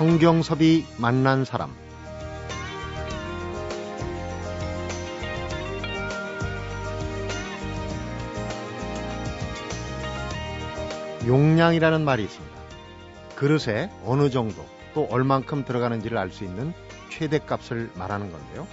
성경섭이 0.00 0.86
만난 0.96 1.44
사람 1.44 1.70
용량이라는 11.26 12.02
말이 12.02 12.24
있습니다. 12.24 12.56
그릇에 13.36 13.90
어느 14.06 14.30
정도 14.30 14.64
또 14.94 15.06
얼만큼 15.10 15.66
들어가는지를 15.66 16.16
알 16.16 16.30
수 16.30 16.44
있는 16.44 16.72
최대값을 17.10 17.90
말하는 17.94 18.32
건데요. 18.32 18.66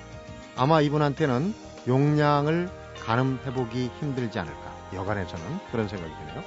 아마 0.56 0.80
이분한테는 0.80 1.54
용량을 1.90 2.70
가늠해보기 3.06 3.92
힘들지 4.00 4.40
않을까. 4.40 4.94
여간에서는 4.94 5.44
그런 5.74 5.90
생각이 5.90 6.10
드네요. 6.10 6.42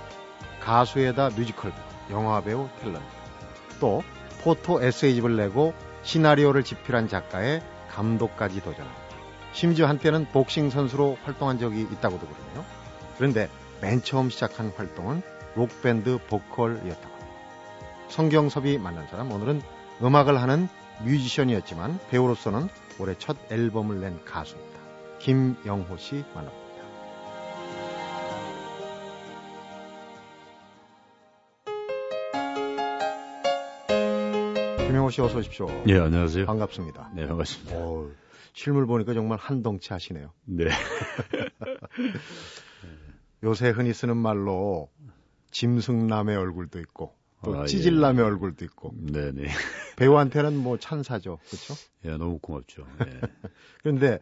가수에다 0.63 1.29
뮤지컬 1.37 1.71
배우, 1.71 2.19
영화배우, 2.19 2.69
탤런트, 2.83 3.03
또 3.79 4.03
포토 4.43 4.83
에세이집을 4.83 5.37
내고 5.37 5.75
시나리오를 6.03 6.65
집필한 6.65 7.09
작가의 7.09 7.63
감독까지 7.91 8.61
도전합니다. 8.63 9.01
심지어 9.53 9.87
한때는 9.87 10.27
복싱 10.33 10.71
선수로 10.71 11.19
활동한 11.25 11.59
적이 11.59 11.83
있다고도 11.83 12.27
그러네요. 12.27 12.65
그런데 13.17 13.49
맨 13.81 14.03
처음 14.03 14.31
시작한 14.31 14.73
활동은 14.77 15.23
록밴드 15.57 16.19
보컬이었다고 16.29 17.15
합니다. 17.15 17.35
성경섭이 18.09 18.79
만난 18.79 19.07
사람 19.09 19.31
오늘은 19.31 19.63
음악을 20.03 20.41
하는 20.41 20.69
뮤지션이었지만 21.05 21.99
배우로서는 22.11 22.69
올해 22.99 23.15
첫 23.19 23.37
앨범을 23.51 24.01
낸 24.01 24.25
가수입니다. 24.25 24.81
김영호 25.19 25.97
씨 25.97 26.25
만납니다. 26.35 26.70
김영호 34.91 35.11
씨 35.11 35.21
어서 35.21 35.39
오십시오. 35.39 35.69
예, 35.87 36.01
안녕하세요. 36.01 36.47
반갑습니다. 36.47 37.13
네, 37.15 37.25
반갑습니다. 37.25 37.77
오, 37.77 38.11
실물 38.55 38.87
보니까 38.87 39.15
정말 39.15 39.39
한 39.39 39.63
덩치 39.63 39.93
하시네요. 39.93 40.33
네. 40.47 40.65
요새 43.45 43.69
흔히 43.69 43.93
쓰는 43.93 44.17
말로 44.17 44.91
짐승남의 45.53 46.37
얼굴도 46.37 46.81
있고 46.81 47.15
또 47.45 47.57
아, 47.57 47.67
찌질남의 47.67 48.19
예. 48.19 48.27
얼굴도 48.27 48.65
있고 48.65 48.93
네, 48.97 49.31
네. 49.31 49.47
배우한테는 49.97 50.57
뭐 50.57 50.77
찬사죠, 50.77 51.39
그렇죠? 51.47 51.75
예, 52.07 52.17
너무 52.17 52.41
고맙죠. 52.41 52.85
예. 53.07 53.21
그런데 53.85 54.19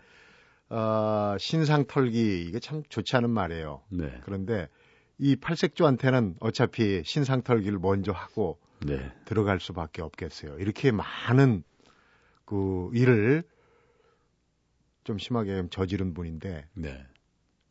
어, 0.68 1.34
신상 1.40 1.86
털기 1.86 2.42
이게 2.42 2.60
참 2.60 2.82
좋지 2.90 3.16
않은 3.16 3.30
말이에요. 3.30 3.80
네. 3.88 4.20
그런데 4.22 4.68
이 5.16 5.34
팔색조한테는 5.34 6.36
어차피 6.40 7.00
신상 7.06 7.40
털기를 7.40 7.78
먼저 7.78 8.12
하고 8.12 8.58
네. 8.80 9.12
들어갈 9.24 9.60
수밖에 9.60 10.02
없겠어요. 10.02 10.58
이렇게 10.58 10.90
많은 10.92 11.62
그 12.44 12.90
일을 12.94 13.42
좀 15.04 15.18
심하게 15.18 15.64
저지른 15.70 16.14
분인데 16.14 16.68
네. 16.74 17.06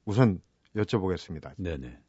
우선 0.05 0.41
여쭤보겠습니다. 0.75 1.53
네, 1.57 1.77
네. 1.77 1.99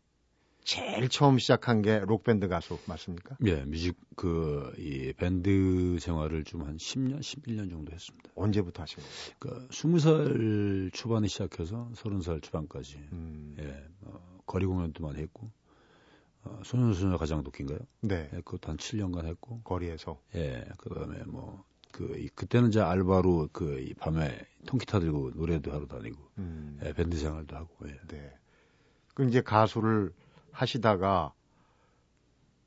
제일 0.65 1.09
처음 1.09 1.39
시작한 1.39 1.81
게 1.81 1.99
록밴드 2.01 2.47
가수 2.49 2.79
맞습니까? 2.87 3.39
예, 3.47 3.65
뮤직 3.65 3.97
그 4.17 4.71
이 4.77 5.15
밴드 5.17 5.99
생활을 5.99 6.45
좀 6.45 6.63
한 6.63 6.77
10년, 6.77 7.21
11년 7.21 7.71
정도 7.71 7.91
했습니다. 7.93 8.31
언제부터 8.35 8.83
하신 8.83 8.99
거예요? 8.99 9.11
그러니까 9.39 9.69
20살 9.73 10.93
초반에 10.93 11.27
시작해서 11.27 11.91
30살 11.95 12.43
초반까지 12.43 12.97
음, 13.13 13.57
예, 13.61 13.83
어, 14.03 14.39
거리 14.45 14.67
공연도 14.67 15.03
많이 15.03 15.21
했고 15.21 15.51
어, 16.49 16.61
소년소녀 16.65 17.19
가장 17.19 17.43
도끼인가요? 17.43 17.79
네, 18.01 18.31
예, 18.33 18.37
그것도 18.39 18.71
한 18.71 18.77
7년간 18.77 19.27
했고 19.27 19.61
거리에서 19.63 20.21
예, 20.35 20.65
그다음에 20.79 21.23
뭐 21.27 21.65
그, 21.93 22.17
이, 22.17 22.29
그때는 22.29 22.69
이제 22.69 22.81
알바로 22.81 23.49
그, 23.53 23.81
이 23.81 23.95
밤에 23.95 24.39
통기타 24.67 25.01
들고 25.01 25.33
노래도 25.35 25.73
하러 25.73 25.87
다니고, 25.87 26.17
음, 26.39 26.79
예, 26.85 26.93
밴드 26.93 27.17
생활도 27.17 27.57
하고, 27.57 27.75
예. 27.87 27.97
네. 28.09 28.33
그 29.15 29.27
이제 29.27 29.41
가수를 29.41 30.13
하시다가 30.53 31.33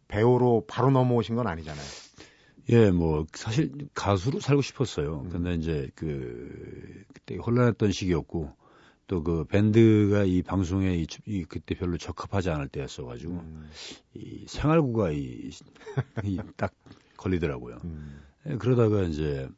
배우로 0.07 0.65
바로 0.67 0.91
넘어오신 0.91 1.35
건 1.35 1.47
아니잖아요. 1.47 1.85
예, 2.69 2.91
뭐, 2.91 3.25
사실 3.33 3.71
가수로 3.93 4.39
살고 4.39 4.61
싶었어요. 4.61 5.21
음. 5.21 5.29
근데 5.29 5.53
이제 5.53 5.89
그, 5.95 7.03
그때 7.13 7.37
혼란했던 7.37 7.91
시기였고, 7.91 8.53
또 9.07 9.23
그 9.23 9.43
밴드가 9.45 10.23
이 10.23 10.41
방송에 10.41 10.95
이, 10.95 11.05
이 11.25 11.43
그때 11.43 11.75
별로 11.75 11.97
적합하지 11.97 12.49
않을 12.49 12.69
때였어가지고, 12.69 13.33
음, 13.33 13.69
이 14.13 14.45
생활구가 14.47 15.11
이, 15.11 15.51
이딱 16.23 16.73
걸리더라고요. 17.17 17.77
음, 17.83 18.21
예, 18.47 18.55
그러다가 18.55 19.03
이제 19.03 19.49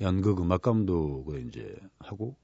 연극 0.00 0.40
음악 0.40 0.62
감독을 0.62 1.46
이제 1.46 1.76
하고, 1.98 2.36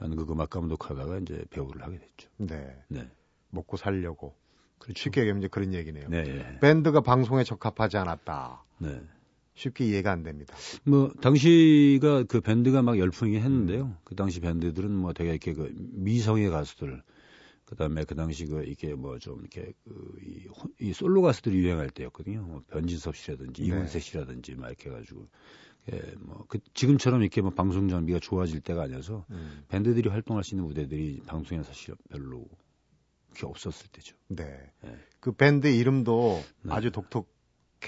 연극 0.00 0.30
음악 0.30 0.50
감독 0.50 0.90
하다가 0.90 1.18
이제 1.18 1.44
배우를 1.50 1.82
하게 1.82 1.98
됐죠. 1.98 2.28
네. 2.38 2.82
네. 2.88 3.10
먹고 3.50 3.76
살려고. 3.76 4.34
그렇죠. 4.78 5.02
쉽게 5.02 5.22
얘기하면 5.22 5.42
이제 5.42 5.48
그런 5.48 5.74
얘기네요. 5.74 6.08
네, 6.08 6.24
예. 6.26 6.58
밴드가 6.60 7.00
방송에 7.02 7.44
적합하지 7.44 7.98
않았다. 7.98 8.64
네. 8.78 9.02
쉽게 9.60 9.86
이해가 9.86 10.10
안 10.10 10.22
됩니다. 10.22 10.54
뭐 10.84 11.12
당시가 11.20 12.24
그 12.24 12.40
밴드가 12.40 12.80
막 12.82 12.98
열풍이긴 12.98 13.42
했는데요. 13.42 13.94
그 14.04 14.14
당시 14.16 14.40
밴드들은 14.40 14.90
뭐 14.90 15.12
되게 15.12 15.30
이렇게 15.30 15.52
그 15.52 15.70
미성의 15.76 16.48
가수들, 16.50 17.02
그다음에 17.66 18.04
그 18.04 18.14
당시 18.14 18.46
그 18.46 18.64
이게 18.64 18.94
뭐 18.94 19.18
좀 19.18 19.40
이렇게 19.40 19.72
그이 19.84 20.46
이 20.80 20.92
솔로 20.94 21.20
가수들이 21.22 21.56
유행할 21.58 21.90
때였거든요. 21.90 22.42
뭐 22.42 22.62
변진섭 22.70 23.16
씨라든지 23.16 23.62
네. 23.62 23.68
이문세 23.68 24.00
씨라든지 24.00 24.54
막 24.54 24.68
이렇게 24.68 24.88
해 24.88 24.94
가지고 24.94 25.28
예, 25.92 26.00
뭐 26.20 26.46
그 26.48 26.58
지금처럼 26.74 27.20
이렇게 27.20 27.42
뭐 27.42 27.50
방송 27.50 27.88
장비가 27.88 28.18
좋아질 28.18 28.60
때가 28.60 28.82
아니어서 28.84 29.26
음, 29.30 29.62
밴드들이 29.68 30.08
활동할 30.08 30.42
수 30.42 30.54
있는 30.54 30.66
무대들이 30.66 31.22
방송에 31.26 31.62
사실 31.62 31.94
별로 32.10 32.46
그렇게 33.30 33.46
없었을 33.46 33.88
때죠. 33.92 34.16
네. 34.28 34.44
네. 34.82 34.96
그 35.20 35.32
밴드 35.32 35.66
이름도 35.66 36.42
네. 36.62 36.72
아주 36.72 36.90
독특 36.90 37.26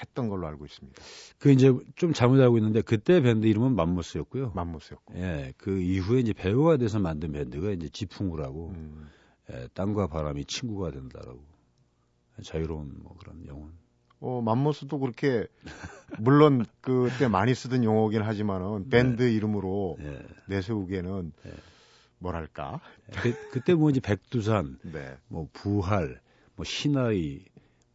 했던 0.01 0.29
걸로 0.29 0.47
알고 0.47 0.65
있습니다. 0.65 1.03
그 1.39 1.51
이제 1.51 1.73
좀 1.97 2.13
잘못 2.13 2.41
알고 2.41 2.59
있는데 2.59 2.83
그때 2.83 3.21
밴드 3.21 3.47
이름은 3.47 3.75
맘모스였고요. 3.75 4.53
맘모스였고. 4.55 5.15
예, 5.17 5.53
그 5.57 5.81
이후에 5.81 6.21
이제 6.21 6.33
배우가 6.33 6.77
돼서 6.77 6.99
만든 6.99 7.33
밴드가 7.33 7.71
이제 7.71 7.89
지풍우라고, 7.89 8.69
음, 8.71 9.09
예, 9.51 9.69
땅과 9.75 10.09
바람이 10.09 10.45
친구가 10.47 10.91
된다라고. 10.91 11.45
자유로운 12.43 12.95
뭐 13.03 13.17
그런 13.19 13.47
영혼. 13.47 13.73
어, 14.21 14.41
맘모스도 14.41 15.01
그렇게 15.01 15.47
물론 16.19 16.65
그때 16.81 17.27
많이 17.27 17.55
쓰던 17.55 17.83
용어긴 17.83 18.23
하지만은 18.23 18.89
밴드 18.89 19.25
이름으로 19.25 19.97
예. 20.01 20.23
내세우기에는 20.47 21.33
네. 21.45 21.53
뭐랄까? 22.19 22.81
그, 23.13 23.35
그때 23.51 23.75
뭐 23.75 23.91
이제 23.91 23.99
백두산, 24.01 24.79
네. 24.95 25.17
뭐 25.27 25.49
부활, 25.53 26.21
뭐 26.55 26.65
시나위, 26.65 27.45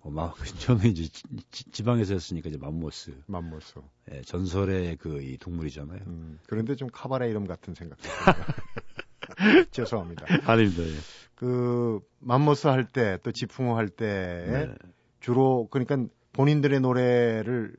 뭐 0.07 0.13
마, 0.13 0.33
저는 0.59 0.85
이제 0.85 1.07
지, 1.51 1.83
방에서 1.83 2.13
했으니까 2.13 2.49
이제 2.49 2.57
맘모스. 2.57 3.11
맘모스. 3.27 3.73
예, 4.11 4.21
전설의 4.21 4.95
그 4.97 5.21
이 5.21 5.37
동물이잖아요. 5.37 5.99
음, 6.07 6.39
그런데 6.47 6.75
좀 6.75 6.87
카바레 6.91 7.29
이름 7.29 7.45
같은 7.45 7.73
생각. 7.73 7.97
죄송합니다. 9.71 10.25
아닙니다. 10.49 10.83
예. 10.83 10.93
그 11.35 11.99
맘모스 12.19 12.67
할 12.67 12.85
때 12.87 13.17
또 13.23 13.31
지풍호 13.31 13.75
할때 13.75 14.05
네. 14.47 14.75
주로 15.19 15.67
그러니까 15.69 15.97
본인들의 16.33 16.79
노래를 16.79 17.75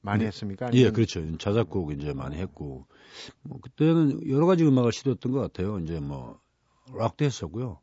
많이 0.00 0.20
네. 0.20 0.26
했습니까? 0.26 0.66
예, 0.74 0.86
아니면- 0.88 0.92
그렇죠. 0.92 1.38
자작곡 1.38 1.92
이제 1.92 2.12
많이 2.12 2.36
했고, 2.36 2.86
뭐 3.42 3.60
그때는 3.60 4.28
여러 4.28 4.46
가지 4.46 4.64
음악을 4.66 4.92
시도했던 4.92 5.32
것 5.32 5.40
같아요. 5.40 5.78
이제 5.78 6.00
뭐 6.00 6.40
락도 6.92 7.24
했었고요. 7.24 7.78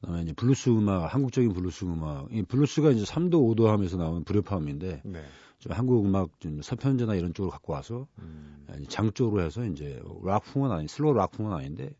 그다음에 0.00 0.22
이제 0.22 0.32
블루스 0.32 0.70
음악, 0.70 1.12
한국적인 1.14 1.52
블루스 1.52 1.84
음악. 1.84 2.32
이 2.32 2.42
블루스가 2.42 2.90
이제 2.90 3.04
3도 3.04 3.32
5도 3.54 3.66
하면서 3.66 3.96
나오는 3.96 4.24
불협화음인데 4.24 5.02
네. 5.04 5.24
좀 5.58 5.72
한국 5.72 6.04
음악 6.04 6.40
좀 6.40 6.62
서편제나 6.62 7.14
이런 7.16 7.34
쪽으로 7.34 7.50
갖고 7.50 7.74
와서 7.74 8.06
음, 8.18 8.66
장 8.88 9.12
쪽으로 9.12 9.42
해서 9.42 9.64
이제 9.66 10.00
락풍은 10.24 10.70
아니, 10.70 10.88
슬로우 10.88 11.12
락풍은 11.14 11.52
아닌데 11.52 11.94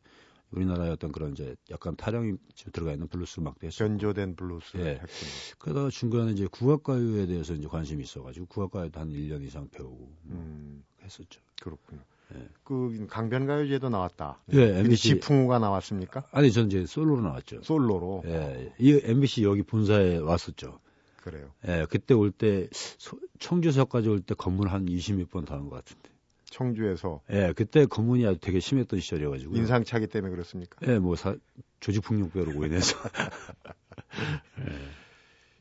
우리나라의 0.51 0.91
어떤 0.93 1.13
그런 1.13 1.33
이제 1.33 1.55
약간 1.71 1.95
타령이 1.95 2.37
좀 2.55 2.73
들어가 2.73 2.93
있는 2.93 3.07
블루스 3.07 3.41
음악도 3.41 3.67
했었고. 3.67 3.87
변조된 3.89 4.35
블루스를 4.35 4.85
예. 4.85 4.91
했군요. 4.95 5.31
그러다가 5.59 5.91
중간에 5.91 6.33
이제 6.33 6.47
국악가요에 6.51 7.27
대해서 7.27 7.55
이제 7.55 7.69
관심이 7.69 8.03
있어가지고 8.03 8.47
국악가요도 8.47 8.99
한 8.99 9.11
1년 9.11 9.45
이상 9.45 9.69
배우고 9.69 9.97
뭐 10.23 10.39
음, 10.39 10.83
했었죠. 11.03 11.41
그렇군요. 11.63 12.01
예. 12.35 12.49
그 12.65 13.07
강변가요제도 13.09 13.89
나왔다. 13.89 14.39
예, 14.53 14.79
MBC. 14.81 15.03
지풍호가 15.21 15.59
나왔습니까? 15.59 16.25
아니, 16.31 16.53
전 16.53 16.67
이제 16.67 16.87
솔로로 16.87 17.23
나왔죠. 17.23 17.63
솔로로. 17.63 18.23
예, 18.27 18.73
이 18.79 19.01
MBC 19.03 19.43
여기 19.45 19.63
본사에 19.63 20.19
왔었죠. 20.19 20.79
그래요. 21.23 21.51
예, 21.69 21.87
그때 21.91 22.15
올 22.15 22.31
때, 22.31 22.69
소- 22.73 23.19
청주서까지 23.39 24.09
올때 24.09 24.35
검문 24.35 24.69
한 24.69 24.87
20몇 24.87 25.29
번 25.31 25.45
당한 25.45 25.69
것 25.69 25.77
같은데. 25.77 26.09
청주에서 26.47 27.21
예, 27.31 27.53
그때 27.55 27.87
검문이 27.87 28.27
아주 28.27 28.39
되게 28.41 28.59
심했던 28.61 29.01
시절이어가지고. 29.01 29.55
인상차기 29.57 30.07
때문에 30.09 30.31
그렇습니까? 30.33 30.79
예, 30.91 30.99
뭐, 30.99 31.15
사, 31.17 31.35
조직폭력배로 31.81 32.59
오인해서. 32.59 32.97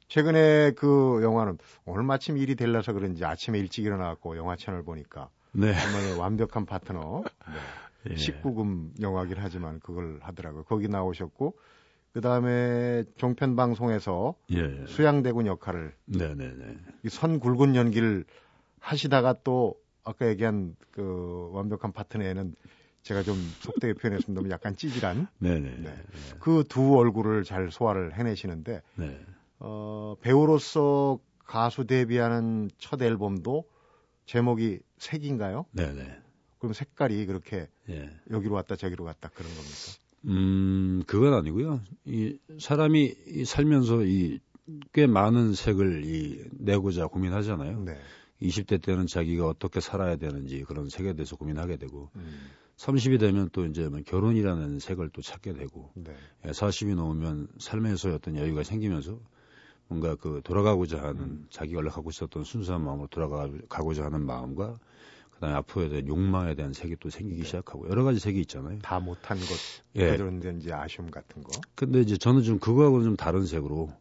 최근에 0.08 0.72
그 0.72 1.20
영화는 1.22 1.58
오늘 1.86 2.04
마침 2.04 2.38
일이 2.38 2.56
될라서 2.56 2.94
그런지 2.94 3.24
아침에 3.26 3.60
일찍 3.60 3.86
일어나갖고 3.86 4.38
영화 4.38 4.56
채널 4.56 4.84
보니까 4.84 5.30
네. 5.52 5.74
정말 5.74 6.18
완벽한 6.20 6.66
파트너 6.66 7.24
네. 8.06 8.12
예. 8.12 8.16
19금 8.16 9.02
영화긴 9.02 9.38
하지만 9.40 9.80
그걸 9.80 10.20
하더라고요. 10.22 10.64
거기 10.64 10.88
나오셨고 10.88 11.58
그 12.14 12.22
다음에 12.22 13.04
종편 13.18 13.56
방송에서 13.56 14.36
예. 14.52 14.86
수양대군 14.88 15.46
역할을 15.48 15.94
네네네. 16.06 16.78
이선 17.04 17.40
굵은 17.40 17.76
연기를 17.76 18.26
하시다가 18.80 19.36
또 19.44 19.76
아까 20.04 20.28
얘기한 20.28 20.76
그 20.92 21.50
완벽한 21.54 21.92
파트너에는 21.92 22.56
제가 23.04 23.24
좀 23.24 23.36
속되게 23.60 23.94
표현했습니다. 23.94 24.50
약간 24.50 24.76
찌질한 24.76 25.28
네네. 25.40 25.78
네. 25.82 25.96
그 26.40 26.64
두 26.68 26.98
얼굴을 26.98 27.44
잘 27.44 27.72
소화를 27.72 28.18
해내시는데 28.18 28.82
네. 28.96 29.20
어, 29.60 30.16
배우로서 30.22 31.20
가수 31.46 31.86
데뷔하는 31.86 32.70
첫 32.78 33.02
앨범도 33.02 33.66
제목이 34.30 34.80
색인가요? 34.98 35.66
네네. 35.72 36.20
그럼 36.60 36.74
색깔이 36.74 37.26
그렇게 37.26 37.68
예. 37.90 38.10
여기로 38.30 38.56
왔다 38.56 38.76
저기로 38.76 39.06
갔다 39.06 39.30
그런 39.30 39.50
겁니까? 39.50 39.76
음, 40.26 41.04
그건 41.08 41.34
아니고요. 41.34 41.82
이 42.06 42.38
사람이 42.60 43.16
이 43.28 43.46
살면서 43.46 44.04
이 44.06 44.40
꽤 44.94 45.08
많은 45.08 45.54
색을 45.54 46.06
이 46.06 46.44
내고자 46.52 47.08
고민하잖아요. 47.08 47.82
네. 47.82 47.98
20대 48.42 48.82
때는 48.82 49.08
자기가 49.08 49.48
어떻게 49.48 49.80
살아야 49.80 50.16
되는지 50.16 50.64
그런 50.64 50.90
색에 50.90 51.14
대해서 51.14 51.36
고민하게 51.36 51.78
되고 51.78 52.10
음, 52.16 52.50
30이 52.78 53.20
되면 53.20 53.50
또 53.52 53.66
이제 53.66 53.90
뭐 53.90 54.00
결혼이라는 54.06 54.80
색을 54.80 55.10
또 55.10 55.22
찾게 55.22 55.54
되고 55.54 55.92
네. 55.96 56.14
예, 56.46 56.52
40이 56.52 56.96
넘으면 56.96 57.48
삶에서 57.58 58.14
어떤 58.14 58.38
여유가 58.38 58.64
생기면서 58.64 59.20
뭔가 59.90 60.16
그 60.16 60.42
돌아가고자 60.44 61.02
하는 61.02 61.20
음. 61.20 61.48
자기가 61.50 61.80
원래 61.80 61.90
갖고 61.90 62.12
있었던 62.12 62.44
순수한 62.44 62.84
마음으로 62.86 63.08
돌아가고자 63.08 64.06
하는 64.06 64.26
마음과 64.26 64.80
그다음에 65.32 65.56
앞으로에 65.56 65.90
대한 65.90 66.08
욕망에 66.08 66.54
대한 66.54 66.74
색이 66.74 66.98
또 67.00 67.10
생기기 67.10 67.42
네. 67.42 67.46
시작하고 67.46 67.90
여러 67.90 68.04
가지 68.04 68.20
색이 68.20 68.40
있잖아요. 68.42 68.80
다 68.80 69.00
못한 69.00 69.38
것 69.40 69.48
예. 69.96 70.16
그런 70.16 70.60
이제 70.60 70.72
아쉬움 70.72 71.10
같은 71.10 71.44
거. 71.44 71.60
근데 71.76 72.02
이제 72.02 72.18
저는 72.18 72.44
좀 72.44 72.60
그거하고는 72.60 73.06
좀 73.06 73.16
다른 73.16 73.46
색으로 73.46 73.92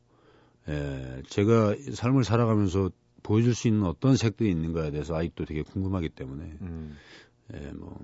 예, 0.68 1.22
제가 1.26 1.74
삶을 1.94 2.24
살아가면서 2.24 2.90
보여줄 3.22 3.54
수 3.54 3.68
있는 3.68 3.84
어떤 3.84 4.16
색들이 4.16 4.50
있는가에 4.50 4.90
대해서 4.90 5.16
아직도 5.16 5.46
되게 5.46 5.62
궁금하기 5.62 6.10
때문에 6.10 6.44
음, 6.60 6.98
예, 7.54 7.72
뭐 7.72 7.98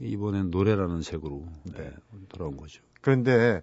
이번엔 0.00 0.50
노래라는 0.50 1.00
색으로 1.00 1.48
네. 1.72 1.84
예, 1.84 1.94
돌아온 2.28 2.56
거죠. 2.58 2.82
그런데 3.00 3.62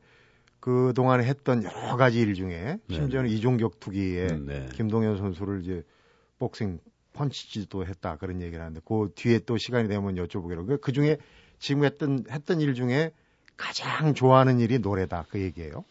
그 0.62 0.94
동안에 0.96 1.26
했던 1.26 1.64
여러 1.64 1.98
가지 1.98 2.22
일 2.22 2.34
중에 2.36 2.78
네. 2.88 2.96
심지어는 2.96 3.30
이종격 3.30 3.80
투기에 3.80 4.28
음, 4.32 4.46
네. 4.46 4.70
김동현 4.74 5.18
선수를 5.18 5.62
이제 5.62 5.84
복싱 6.40 6.80
펀치지도 7.14 7.86
했다 7.86 8.16
그런 8.16 8.42
얘기를 8.42 8.62
하는데 8.62 8.80
그 8.86 9.12
뒤에 9.16 9.40
또 9.40 9.58
시간이 9.58 9.90
되면 9.90 10.16
여쭤보기로 10.16 10.80
그 10.80 10.92
중에 10.94 11.18
지금 11.60 11.84
했던 11.84 12.24
했던 12.30 12.62
일 12.62 12.76
중에 12.76 13.12
가장 13.58 14.14
좋아하는 14.14 14.60
일이 14.60 14.80
노래다 14.80 15.26
그 15.30 15.42
얘기예요. 15.42 15.84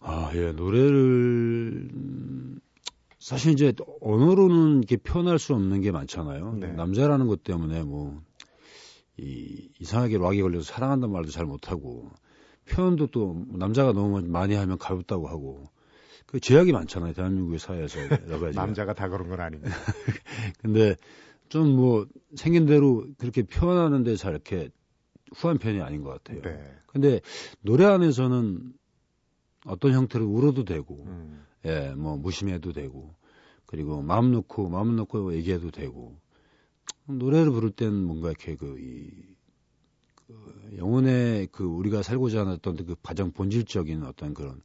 아, 0.00 0.30
예, 0.34 0.52
노래를, 0.52 1.88
음, 1.92 2.60
사실 3.18 3.52
이제 3.52 3.72
언어로는 4.00 4.78
이렇게 4.78 4.96
표현할 4.96 5.38
수 5.40 5.54
없는 5.54 5.80
게 5.80 5.90
많잖아요. 5.90 6.54
네. 6.54 6.68
남자라는 6.68 7.26
것 7.26 7.42
때문에 7.42 7.82
뭐, 7.82 8.22
이, 9.16 9.68
이상하게 9.80 10.18
락에 10.18 10.40
걸려서 10.40 10.72
사랑한다는 10.72 11.12
말도 11.12 11.30
잘 11.30 11.46
못하고, 11.46 12.10
표현도 12.68 13.08
또 13.08 13.44
남자가 13.48 13.92
너무 13.92 14.20
많이 14.22 14.54
하면 14.54 14.78
가볍다고 14.78 15.28
하고, 15.28 15.68
그 16.26 16.40
제약이 16.40 16.72
많잖아요. 16.72 17.14
대한민국의 17.14 17.58
사회에서 17.58 17.98
여러 18.28 18.38
가지. 18.40 18.56
남자가 18.56 18.94
다 18.94 19.08
그런 19.08 19.28
건 19.28 19.40
아닙니다. 19.40 19.74
근데 20.60 20.96
좀 21.48 21.74
뭐, 21.74 22.06
생긴 22.36 22.66
대로 22.66 23.06
그렇게 23.18 23.42
표현하는데 23.42 24.16
잘 24.16 24.32
이렇게 24.32 24.70
후한 25.34 25.58
편이 25.58 25.80
아닌 25.80 26.02
것 26.02 26.10
같아요. 26.10 26.42
네. 26.42 26.60
근데 26.86 27.20
노래 27.62 27.84
안에서는 27.84 28.72
어떤 29.66 29.92
형태로 29.92 30.26
울어도 30.26 30.64
되고, 30.64 31.04
음, 31.06 31.44
예, 31.64 31.94
뭐 31.96 32.16
무심해도 32.16 32.72
되고, 32.72 33.14
그리고 33.66 34.02
마음 34.02 34.32
놓고 34.32 34.68
마음 34.68 34.96
놓고 34.96 35.34
얘기해도 35.34 35.70
되고, 35.70 36.18
노래를 37.06 37.50
부를 37.50 37.70
땐 37.70 37.94
뭔가 37.94 38.28
이렇게 38.28 38.54
그, 38.54 38.78
이, 38.78 39.10
그 39.10 39.37
영혼의 40.76 41.48
그 41.52 41.64
우리가 41.64 42.02
살고자 42.02 42.40
하는 42.40 42.52
어떤 42.52 42.76
그 42.76 42.94
가장 43.02 43.32
본질적인 43.32 44.04
어떤 44.04 44.34
그런 44.34 44.62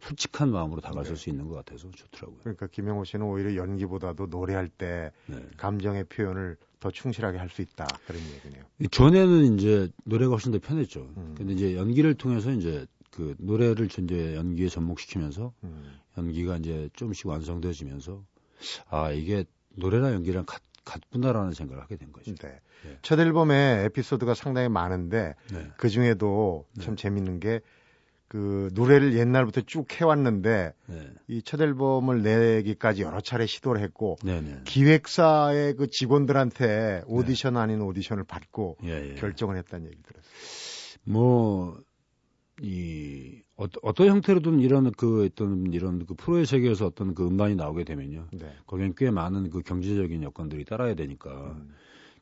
솔직한 0.00 0.50
마음으로 0.50 0.80
다가설 0.80 1.14
네. 1.14 1.20
수 1.20 1.30
있는 1.30 1.48
것 1.48 1.54
같아서 1.54 1.90
좋더라고요. 1.90 2.40
그러니까 2.40 2.66
김영호 2.66 3.04
씨는 3.04 3.24
오히려 3.24 3.56
연기보다도 3.56 4.26
노래할 4.26 4.68
때 4.68 5.12
네. 5.26 5.36
감정의 5.56 6.04
표현을 6.04 6.56
더 6.80 6.90
충실하게 6.90 7.38
할 7.38 7.48
수 7.48 7.62
있다 7.62 7.86
그런 8.06 8.20
얘기네요. 8.34 8.64
이 8.80 8.88
전에는 8.88 9.54
이제 9.54 9.88
노래가 10.04 10.32
훨씬 10.32 10.52
더 10.52 10.58
편했죠. 10.58 11.08
음. 11.16 11.34
근데 11.36 11.54
이제 11.54 11.76
연기를 11.76 12.14
통해서 12.14 12.50
이제 12.52 12.86
그 13.10 13.34
노래를 13.38 13.86
이제 13.86 14.34
연기에 14.34 14.68
접목시키면서 14.68 15.52
음, 15.62 15.98
연기가 16.18 16.56
이제 16.56 16.90
조금씩 16.94 17.26
완성되어지면서 17.26 18.22
아 18.90 19.12
이게 19.12 19.44
노래랑 19.76 20.14
연기랑 20.14 20.44
같, 20.44 20.60
같구나라는 20.84 21.52
생각을 21.52 21.82
하게 21.82 21.96
된 21.96 22.12
거죠. 22.12 22.34
네. 22.34 22.60
네. 22.84 22.98
첫 23.02 23.18
앨범에 23.18 23.84
에피소드가 23.86 24.34
상당히 24.34 24.68
많은데 24.68 25.34
네. 25.52 25.70
그 25.76 25.88
중에도 25.88 26.66
네. 26.76 26.84
참 26.84 26.96
재밌는 26.96 27.40
게 27.40 27.60
그 28.34 28.68
노래를 28.74 29.16
옛날부터 29.16 29.60
쭉 29.60 29.86
해왔는데 29.92 30.74
네. 30.86 31.10
이첫 31.28 31.60
앨범을 31.60 32.22
내기까지 32.22 33.02
여러 33.02 33.20
차례 33.20 33.46
시도를 33.46 33.80
했고 33.80 34.16
네. 34.24 34.40
네. 34.40 34.60
기획사의 34.64 35.74
그 35.74 35.86
직원들한테 35.88 37.04
오디션 37.06 37.56
아닌 37.56 37.80
오디션을 37.80 38.24
받고 38.24 38.78
예, 38.82 39.10
예. 39.10 39.14
결정을 39.14 39.56
했다는 39.58 39.86
얘기 39.86 40.02
들었어요. 40.02 40.32
뭐, 41.04 41.78
이, 42.60 43.40
어, 43.56 43.66
어떤 43.82 44.08
형태로든 44.08 44.60
이런 44.60 44.90
그 44.92 45.26
어떤 45.26 45.72
이런 45.72 46.04
그 46.06 46.14
프로의 46.14 46.44
세계에서 46.46 46.86
어떤 46.86 47.14
그 47.14 47.26
음반이 47.26 47.54
나오게 47.54 47.84
되면요. 47.84 48.28
네. 48.32 48.52
거기엔 48.66 48.94
꽤 48.96 49.10
많은 49.10 49.50
그 49.50 49.62
경제적인 49.62 50.22
여건들이 50.22 50.64
따라야 50.64 50.94
되니까 50.94 51.52
음, 51.52 51.72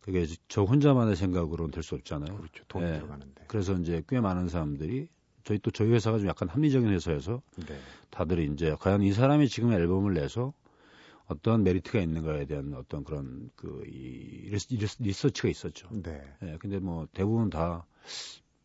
그게 0.03 0.27
저 0.49 0.63
혼자만의 0.65 1.17
생각으로는 1.17 1.71
될 1.71 1.83
수 1.83 1.95
없잖아요. 1.95 2.37
그렇죠. 2.37 2.65
돈이 2.69 2.85
네. 2.85 2.93
들어가는데. 2.99 3.45
그래서 3.49 3.73
이제 3.75 4.03
꽤 4.09 4.21
많은 4.21 4.49
사람들이 4.49 5.09
저희 5.45 5.59
또 5.59 5.71
저희 5.71 5.91
회사가 5.91 6.19
좀 6.19 6.29
약간 6.29 6.49
합리적인 6.49 6.89
회사여서 6.91 7.41
네. 7.67 7.79
다들 8.11 8.39
이제 8.53 8.77
과연 8.79 9.03
이 9.03 9.13
사람이 9.13 9.49
지금 9.49 9.73
앨범을 9.73 10.15
내서 10.15 10.53
어떠한 11.27 11.63
메리트가 11.65 11.99
있는가에 12.01 12.45
대한 12.45 12.75
어떤 12.75 13.05
그런 13.05 13.49
그이 13.57 14.51
리서치가 14.99 15.49
있었죠. 15.49 15.89
네. 15.91 16.21
예, 16.43 16.59
근데 16.61 16.79
뭐 16.79 17.09
대부분 17.15 17.49
다 17.49 17.87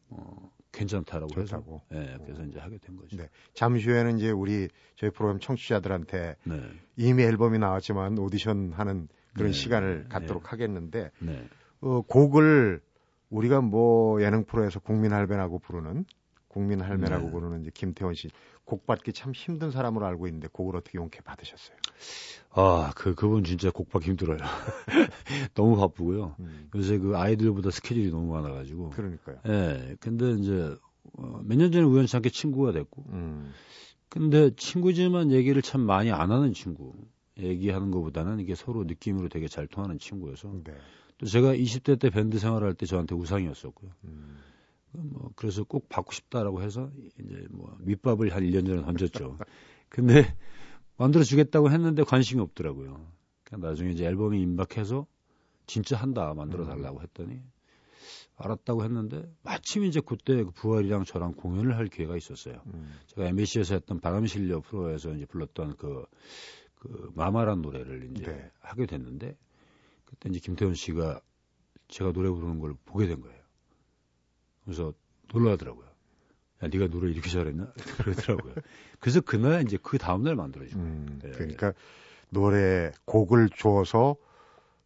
어, 0.10 0.52
괜찮다라고 0.78 1.34
좋다고. 1.34 1.82
해서 1.92 2.02
예, 2.02 2.18
그래서 2.24 2.44
이제 2.44 2.60
하게 2.60 2.78
된 2.78 2.96
거죠. 2.96 3.18
네. 3.18 3.30
잠시 3.54 3.90
후에는 3.90 4.18
이제 4.18 4.30
우리 4.30 4.70
저희 4.96 5.10
프로그램 5.10 5.40
청취자들한테 5.40 6.36
네, 6.44 6.62
이미 6.96 7.24
앨범이 7.24 7.58
나왔지만 7.60 8.18
오디션 8.18 8.74
하는 8.74 9.08
그런 9.34 9.52
네. 9.52 9.58
시간을 9.58 10.06
갖도록 10.10 10.52
하겠는데 10.52 11.12
네, 11.20 11.48
어, 11.82 12.02
곡을 12.02 12.82
우리가 13.30 13.62
뭐 13.62 14.22
예능 14.22 14.46
프로에서 14.46 14.80
국민 14.80 15.14
할배라고 15.14 15.60
부르는 15.60 16.06
국민 16.58 16.82
할매라고 16.82 17.26
네. 17.26 17.32
부르는 17.32 17.62
이제 17.62 17.72
김태원 17.74 18.14
씨 18.16 18.30
곡 18.68 18.86
받기 18.86 19.14
참 19.14 19.32
힘든 19.32 19.72
사람으로 19.72 20.06
알고 20.06 20.28
있는데 20.28 20.50
곡을 20.52 20.76
어떻게 20.76 20.98
용케 20.98 21.22
받으셨어요? 21.22 21.78
아, 22.52 22.92
그 22.96 23.16
그분 23.16 23.46
진짜 23.46 23.72
곡 23.72 23.90
받기 23.90 24.10
힘들어요. 24.10 24.38
너무 25.56 25.78
바쁘고요. 25.78 26.36
음, 26.40 26.70
요새 26.76 26.98
그 26.98 27.18
아이들보다 27.18 27.72
스케줄이 27.72 28.12
너무 28.12 28.34
많아 28.34 28.54
가지고. 28.54 28.90
그러니까요. 28.90 29.38
예, 29.48 29.96
근데 30.02 30.32
이제 30.34 30.76
어, 31.14 31.40
몇년 31.46 31.72
전에 31.72 31.86
우연치 31.86 32.18
않게 32.18 32.30
친구가 32.30 32.74
됐고, 32.74 33.06
음, 33.08 33.54
근데 34.10 34.52
친구지만 34.58 35.32
얘기를 35.32 35.62
참 35.62 35.82
많이 35.82 36.12
안 36.12 36.32
하는 36.32 36.54
친구. 36.54 36.94
얘기하는 37.40 37.92
것보다는 37.92 38.40
이게 38.40 38.56
서로 38.56 38.84
느낌으로 38.84 39.30
되게 39.30 39.48
잘 39.48 39.68
통하는 39.68 40.00
친구여서 40.00 40.52
네. 40.66 40.74
또 41.20 41.28
제가 41.28 41.54
20대 41.54 42.00
때 42.00 42.10
밴드 42.10 42.40
생활할 42.40 42.74
때 42.74 42.86
저한테 42.88 43.14
우상이었었고요. 43.16 43.92
음, 44.06 44.40
뭐 44.92 45.32
그래서 45.36 45.64
꼭 45.64 45.90
받고 45.90 46.12
싶다라고 46.12 46.62
해서 46.62 46.92
이제 47.20 47.46
뭐 47.52 47.76
밑밥을 47.82 48.34
한 48.34 48.44
1년 48.44 48.66
전에 48.66 48.82
던졌죠. 48.82 49.38
근데 49.90 50.36
만들어 50.98 51.24
주겠다고 51.24 51.72
했는데 51.72 52.04
관심이 52.04 52.42
없더라고요. 52.42 53.12
그러니까 53.44 53.70
나중에 53.70 53.92
이제 53.92 54.06
앨범이 54.06 54.42
임박해서 54.42 55.06
진짜 55.66 55.98
한다 55.98 56.34
만들어 56.34 56.66
달라고 56.66 57.02
했더니 57.02 57.42
알았다고 58.38 58.84
했는데 58.84 59.30
마침 59.44 59.84
이제 59.84 60.00
그때 60.00 60.44
그 60.44 60.52
부활이랑 60.52 61.04
저랑 61.06 61.34
공연을 61.34 61.76
할 61.76 61.88
기회가 61.88 62.16
있었어요. 62.16 62.62
음, 62.68 62.94
제가 63.08 63.28
MBC에서 63.28 63.74
했던 63.76 64.00
바람이 64.00 64.28
실려 64.28 64.62
프로에서 64.62 65.14
이제 65.14 65.26
불렀던 65.26 65.78
그, 65.78 66.06
그 66.76 67.12
마마란 67.16 67.62
노래를 67.62 68.12
이제 68.12 68.26
네. 68.26 68.52
하게 68.60 68.86
됐는데 68.86 69.36
그때 70.06 70.30
이제 70.30 70.40
김태훈 70.40 70.76
씨가 70.76 71.20
제가 71.88 72.12
노래 72.12 72.30
부르는 72.30 72.60
걸 72.60 72.76
보게 72.86 73.08
된 73.08 73.22
거예요. 73.22 73.37
그래서 74.68 74.94
놀라더라고요. 75.34 75.88
야, 76.62 76.68
네가 76.68 76.88
노래 76.88 77.10
이렇게 77.10 77.30
잘했나? 77.30 77.72
그러더라고요. 78.00 78.54
그래서 79.00 79.22
그날 79.22 79.62
이제 79.62 79.78
그 79.82 79.98
다음날 79.98 80.36
만들어지고. 80.36 80.82
음, 80.82 81.20
네. 81.24 81.32
그러니까 81.32 81.74
노래 82.30 82.92
곡을 83.06 83.50
줘서 83.50 84.18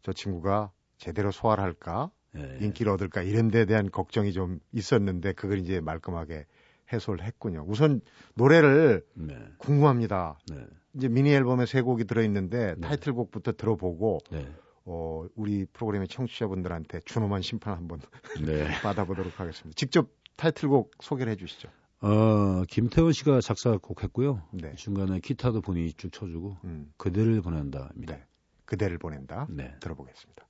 저 0.04 0.14
친구가 0.14 0.72
제대로 0.98 1.32
소화를 1.32 1.64
할까? 1.64 2.12
네. 2.34 2.60
인기를 2.62 2.92
얻을까? 2.92 3.24
이런 3.24 3.50
데 3.50 3.66
대한 3.66 3.90
걱정이 3.90 4.34
좀 4.34 4.60
있었는데 4.72 5.34
그걸 5.34 5.58
이제 5.58 5.82
말끔하게 5.82 6.46
해소를 6.94 7.26
했군요. 7.26 7.66
우선 7.68 8.02
노래를 8.36 9.04
네. 9.16 9.36
궁금합니다. 9.58 10.38
네. 10.52 10.68
이제 10.94 11.08
미니 11.08 11.32
앨범에 11.32 11.66
세 11.66 11.82
곡이 11.82 12.04
들어 12.04 12.22
있는데 12.24 12.76
네. 12.78 12.82
타이틀곡부터 12.82 13.54
들어보고 13.54 14.20
네. 14.30 14.46
어, 14.86 15.26
우리 15.36 15.66
프로그램의 15.66 16.08
청취자분들한테 16.08 17.02
준엄한 17.06 17.42
심판 17.42 17.76
한번 17.76 18.02
네. 18.46 18.68
받아보도록 18.82 19.40
하겠습니다. 19.40 19.76
직접 19.76 20.10
타이틀곡 20.38 20.92
소개를 21.02 21.34
해주시죠. 21.34 21.70
어, 22.02 22.64
김태원 22.68 23.14
씨가 23.14 23.42
작사 23.42 23.78
곡했고요. 23.78 24.42
네. 24.54 24.74
중간에 24.76 25.20
기타도 25.20 25.62
본인이 25.62 25.94
쭉 25.94 26.12
쳐주고 26.12 26.58
음. 26.64 26.92
그대를 26.98 27.42
보낸다입니다. 27.42 28.16
네. 28.16 28.26
그대를 28.66 28.98
보낸다. 28.98 29.48
네. 29.50 29.76
들어보겠습니다. 29.80 30.48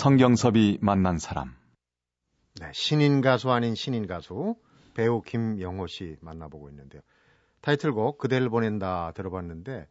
성경섭이 0.00 0.78
만난 0.80 1.18
사람. 1.18 1.54
네, 2.58 2.70
신인 2.72 3.20
가수 3.20 3.50
아닌 3.50 3.74
신인 3.74 4.06
가수 4.06 4.56
배우 4.94 5.20
김영호 5.20 5.88
씨 5.88 6.16
만나보고 6.22 6.70
있는데요. 6.70 7.02
타이틀곡 7.60 8.16
그대를 8.16 8.48
보낸다 8.48 9.12
들어봤는데 9.12 9.86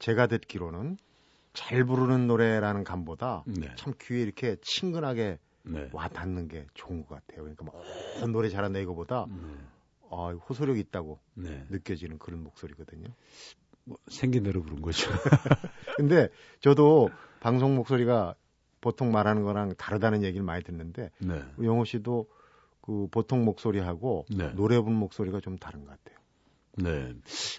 제가 0.00 0.26
듣기로는 0.26 0.96
잘 1.52 1.84
부르는 1.84 2.26
노래라는 2.26 2.82
감보다 2.82 3.44
네. 3.46 3.72
참 3.76 3.94
귀에 4.00 4.20
이렇게 4.20 4.56
친근하게 4.62 5.38
네. 5.62 5.88
와 5.92 6.08
닿는 6.08 6.48
게 6.48 6.66
좋은 6.74 7.06
것 7.06 7.10
같아요. 7.10 7.42
그러니까 7.42 7.64
막 7.66 7.76
어, 7.76 8.26
노래 8.26 8.48
잘한다 8.48 8.80
이거보다 8.80 9.26
네. 9.28 9.36
아, 10.10 10.36
호소력 10.48 10.76
있다고 10.76 11.20
네. 11.34 11.64
느껴지는 11.70 12.18
그런 12.18 12.42
목소리거든요. 12.42 13.06
뭐 13.84 13.96
생긴 14.08 14.42
대로 14.42 14.60
부른 14.60 14.82
거죠. 14.82 15.08
근데 15.98 16.30
저도 16.58 17.10
방송 17.38 17.76
목소리가 17.76 18.34
보통 18.84 19.10
말하는 19.10 19.42
거랑 19.42 19.74
다르다는 19.76 20.22
얘기를 20.22 20.44
많이 20.44 20.62
듣는데 20.62 21.10
네. 21.18 21.42
영호 21.62 21.84
씨도 21.86 22.28
그 22.82 23.08
보통 23.10 23.44
목소리하고 23.46 24.26
네. 24.28 24.52
노래 24.54 24.78
부른 24.78 24.94
목소리가 24.96 25.40
좀 25.40 25.56
다른 25.56 25.84
것 25.84 25.90
같아요. 25.90 26.18
네. 26.76 27.14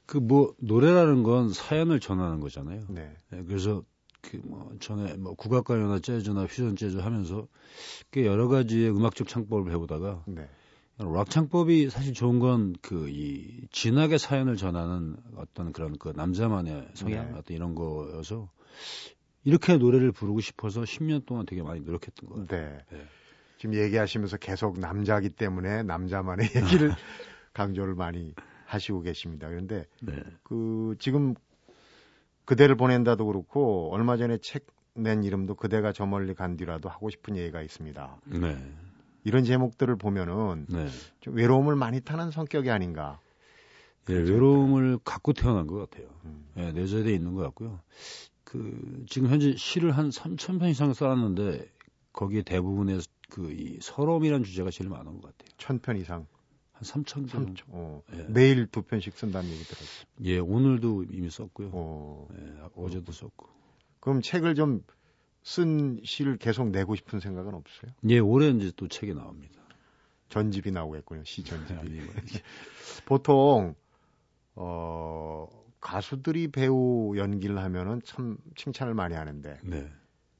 그 0.05 0.20
뭐 0.20 0.53
노래라는 0.60 1.24
건 1.24 1.51
사연을 1.51 2.00
전하는 2.00 2.39
거잖아요. 2.39 2.86
네. 2.89 3.12
네 3.32 3.44
그래서 3.48 3.84
그 4.22 4.38
뭐 4.44 4.72
전에 4.79 5.15
뭐 5.17 5.34
국악가요나 5.34 6.00
재즈나 6.00 6.46
퓨전 6.48 6.75
재즈 6.75 6.98
하면서 6.98 7.48
꽤 8.12 8.25
여러 8.25 8.48
가지의 8.48 8.89
음악적 8.91 9.27
창법을 9.27 9.72
배우다가 9.72 10.24
네. 10.27 10.48
락 10.98 11.29
창법이 11.29 11.89
사실 11.89 12.13
좋은 12.13 12.39
건 12.39 12.74
그 12.82 13.10
이 13.10 13.67
진하게 13.72 14.17
사연을 14.17 14.55
전하는 14.58 15.15
어떤 15.36 15.74
그런 15.74 15.98
그 15.98 16.13
남자만의 16.15 16.89
성향 16.94 17.32
네. 17.34 17.38
어떤 17.39 17.55
이런 17.58 17.74
거여서 17.75 18.50
이렇게 19.45 19.77
노래를 19.77 20.11
부르고 20.11 20.41
싶어서 20.41 20.81
10년 20.81 21.25
동안 21.25 21.45
되게 21.45 21.63
많이 21.63 21.79
노력했던 21.81 22.29
거예요. 22.29 22.47
네. 22.47 22.77
네. 22.91 23.05
지금 23.57 23.75
얘기하시면서 23.75 24.37
계속 24.37 24.79
남자기 24.79 25.29
때문에 25.29 25.83
남자만의 25.83 26.49
얘기를 26.55 26.91
강조를 27.53 27.95
많이 27.95 28.33
하시고 28.65 29.01
계십니다. 29.01 29.47
그런데 29.47 29.85
네. 30.01 30.21
그 30.43 30.95
지금 30.99 31.35
그대를 32.43 32.75
보낸다도 32.75 33.25
그렇고 33.25 33.93
얼마 33.93 34.17
전에 34.17 34.37
책 34.39 34.75
낸 34.95 35.23
이름도 35.23 35.55
그대가 35.55 35.91
저 35.91 36.05
멀리 36.05 36.33
간 36.33 36.55
뒤라도 36.55 36.87
하고 36.89 37.09
싶은 37.09 37.35
얘기가 37.35 37.61
있습니다. 37.61 38.17
네. 38.25 38.57
이런 39.25 39.43
제목들을 39.43 39.97
보면은 39.97 40.65
네. 40.69 40.87
좀 41.19 41.35
외로움을 41.35 41.75
많이 41.75 41.99
타는 41.99 42.31
성격이 42.31 42.71
아닌가. 42.71 43.19
예, 44.09 44.13
외로움을 44.13 44.99
갖고 45.03 45.33
태어난 45.33 45.67
것 45.67 45.77
같아요. 45.77 46.07
음. 46.25 46.45
예, 46.57 46.71
내재되어 46.71 47.11
있는 47.11 47.33
것 47.33 47.41
같고요. 47.41 47.79
그 48.55 49.05
지금 49.09 49.29
현재 49.29 49.55
시를 49.55 49.91
한 49.97 50.09
3천 50.09 50.59
편 50.59 50.69
이상 50.69 50.93
써놨는데 50.93 51.67
거기에 52.13 52.43
대부분의 52.43 53.01
그이 53.29 53.79
서러움이라는 53.81 54.43
주제가 54.45 54.69
제일 54.71 54.89
많은 54.89 55.19
것 55.21 55.38
같아요. 55.38 55.55
천 55.57 55.79
편 55.79 55.97
이상. 55.97 56.27
한 56.71 56.81
3천 56.83 57.29
편. 57.29 57.55
어. 57.67 58.01
예. 58.13 58.25
매일 58.29 58.67
두 58.67 58.81
편씩 58.81 59.17
쓴다는 59.17 59.50
얘기 59.50 59.63
들었어요. 59.63 60.05
예, 60.24 60.39
오늘도 60.39 61.05
이미 61.12 61.29
썼고요. 61.29 61.69
어. 61.74 62.27
예, 62.38 62.62
어제도 62.75 63.12
썼고. 63.12 63.47
그럼 64.00 64.21
책을 64.21 64.55
좀 64.55 64.83
쓴 65.45 66.01
시를 66.03 66.38
계속 66.38 66.71
내고 66.71 66.95
싶은 66.95 67.19
생각은 67.19 67.53
없어요? 67.53 67.91
예, 68.09 68.17
올해 68.17 68.50
이제 68.50 68.71
또 68.75 68.88
책이 68.88 69.13
나옵니다. 69.13 69.53
전집이 70.29 70.71
나오겠군요. 70.71 71.24
시 71.24 71.43
전집이. 71.43 71.79
보통 73.05 73.75
어 74.55 75.47
가수들이 75.85 76.47
배우 76.47 77.13
연기를 77.15 77.59
하면은 77.59 78.01
참 78.03 78.37
칭찬을 78.55 78.95
많이 78.95 79.13
하는데 79.13 79.59
네. 79.63 79.87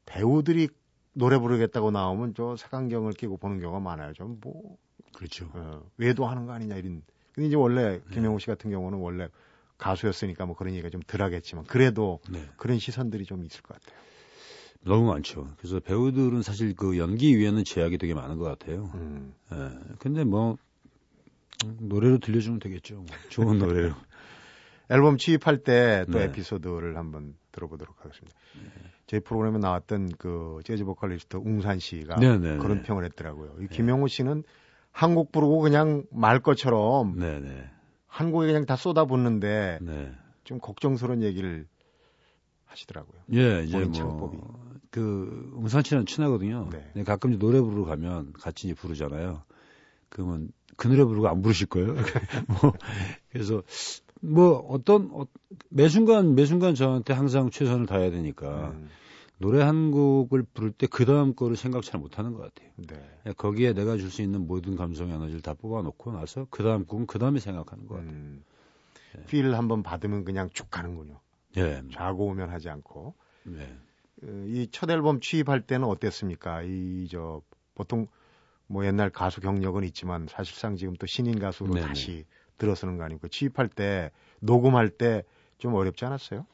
배우들이 0.08 0.70
노래 1.14 1.38
부르겠다고 1.38 1.92
나오면 1.92 2.34
저 2.36 2.56
색안경을 2.56 3.14
끼고 3.14 3.38
보는 3.38 3.60
경우가 3.60 3.80
많아요. 3.80 4.14
좀 4.14 4.40
뭐 4.42 4.78
그렇죠. 5.14 5.50
어, 5.54 5.84
외도하는 5.98 6.48
거 6.48 6.54
아니냐 6.54 6.78
이런. 6.78 7.04
근데 7.32 7.48
이제 7.48 7.56
원래 7.56 8.00
네. 8.00 8.02
김영우 8.12 8.40
씨 8.40 8.48
같은 8.48 8.72
경우는 8.72 8.98
원래 8.98 9.30
가수였으니까 9.78 10.48
뭐 10.48 10.56
그런 10.56 10.74
얘기가 10.74 10.90
좀 10.90 11.02
덜하겠지만 11.06 11.66
그래도 11.66 12.20
네. 12.30 12.44
그런 12.58 12.80
시선들이 12.80 13.26
좀 13.26 13.46
있을 13.46 13.62
것 13.62 13.80
같아요. 13.80 14.02
너무 14.82 15.08
많죠. 15.08 15.54
그래서 15.58 15.80
배우들은 15.80 16.42
사실 16.42 16.76
그 16.76 16.98
연기 16.98 17.38
위에는 17.38 17.64
제약이 17.64 18.00
되게 18.00 18.16
많은 18.16 18.38
것 18.38 18.46
같아요. 18.46 18.90
음. 18.96 19.34
예. 19.52 19.96
근데 20.00 20.24
뭐 20.24 20.58
노래로 21.80 22.18
들려주면 22.18 22.60
되겠죠. 22.60 23.06
좋은 23.30 23.60
노래로. 23.60 23.94
앨범 24.90 25.18
취입할 25.18 25.60
때또 25.60 26.20
네. 26.20 26.26
에피소드를 26.26 26.98
한번 26.98 27.36
들어보도록 27.52 28.04
하겠습니다. 28.04 28.38
네. 28.62 28.70
제 29.08 29.20
프로그램에 29.20 29.60
나왔던 29.60 30.14
그 30.18 30.60
재즈 30.64 30.84
보컬리스트 30.84 31.38
웅산 31.38 31.80
씨가 31.80 32.16
네, 32.16 32.38
네 32.38 32.58
그런 32.58 32.78
네. 32.78 32.84
평을 32.84 33.06
했더라고요. 33.06 33.56
이 33.60 33.68
네. 33.68 33.68
김영우 33.68 34.08
씨는 34.08 34.44
한곡 34.92 35.32
부르고 35.32 35.60
그냥 35.60 36.04
말 36.12 36.40
것처럼 36.40 37.20
한 38.08 38.32
곡에 38.32 38.48
그냥 38.48 38.66
다 38.66 38.76
쏟아붓는데 38.76 39.80
좀 40.44 40.60
걱정스러운 40.60 41.22
얘기를 41.22 41.68
하시더라고요. 42.66 43.22
예, 43.34 43.64
이제 43.64 43.78
뭐 43.78 43.92
창법이. 43.92 44.38
그 44.92 45.52
웅산 45.56 45.84
씨는 45.84 46.06
친하거든요. 46.06 46.70
네. 46.72 47.04
가끔 47.04 47.38
노래 47.38 47.60
부르러 47.60 47.86
가면 47.86 48.34
같이 48.34 48.74
부르잖아요. 48.74 49.44
그러면 50.10 50.50
그 50.78 50.88
노래 50.88 51.04
부르고 51.04 51.28
안 51.28 51.42
부르실 51.42 51.68
거예요? 51.68 51.96
뭐 52.48 52.74
그래서 53.30 53.64
뭐 54.26 54.58
어떤 54.70 55.10
어, 55.14 55.26
매 55.70 55.88
순간 55.88 56.36
매 56.36 56.46
순간 56.46 56.76
저한테 56.76 57.14
항상 57.14 57.50
최선을 57.50 57.86
다해야 57.86 58.12
되니까 58.12 58.70
음. 58.72 58.90
노래 59.38 59.62
한 59.62 59.92
곡을 59.92 60.44
부를 60.54 60.72
때 60.72 60.88
그 60.88 61.06
다음 61.06 61.36
거를 61.36 61.58
생각 61.58 61.84
잘 61.84 62.00
못하는 62.00 62.34
것 62.34 62.42
같아요. 62.42 62.70
네. 62.78 63.34
거기에 63.34 63.74
내가 63.74 63.98
줄 63.98 64.10
수 64.10 64.22
있는 64.22 64.48
모든 64.48 64.76
감성 64.76 65.10
에너지를 65.10 65.42
다 65.42 65.54
뽑아놓고 65.54 66.12
나서 66.14 66.48
그 66.50 66.64
다음 66.64 66.86
곡은 66.86 67.06
그 67.08 67.20
다음에 67.20 67.40
생각하는 67.40 67.86
것 67.86 67.96
같아요. 67.96 68.12
음. 68.12 68.44
네. 69.16 69.26
필 69.26 69.54
한번 69.56 69.84
받으면 69.84 70.24
그냥 70.26 70.50
쭉 70.54 70.70
가는군요. 70.72 71.20
네. 71.56 71.82
좌고 71.92 72.28
우면 72.28 72.50
하지 72.50 72.70
않고. 72.70 73.14
네. 73.44 73.78
어, 74.24 74.46
이첫 74.48 74.90
앨범 74.90 75.20
취입할 75.20 75.62
때는 75.62 75.88
어땠습니까? 75.88 76.62
이 76.64 77.08
저 77.12 77.42
보통 77.76 78.08
뭐 78.68 78.86
옛날 78.86 79.10
가수 79.10 79.42
경력은 79.42 79.84
있지만 79.84 80.28
사실상 80.30 80.76
지금 80.78 80.96
또 80.96 81.06
신인 81.06 81.40
가수로 81.40 81.74
네네. 81.74 81.88
다시 81.88 82.26
들어서는 82.58 82.98
거 82.98 83.04
아니고 83.04 83.28
취입할 83.30 83.68
때 83.70 84.12
녹음할 84.40 84.90
때 84.90 85.24
좀 85.58 85.74
어렵지 85.74 86.06
않았어요? 86.06 86.46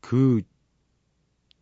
그 0.00 0.42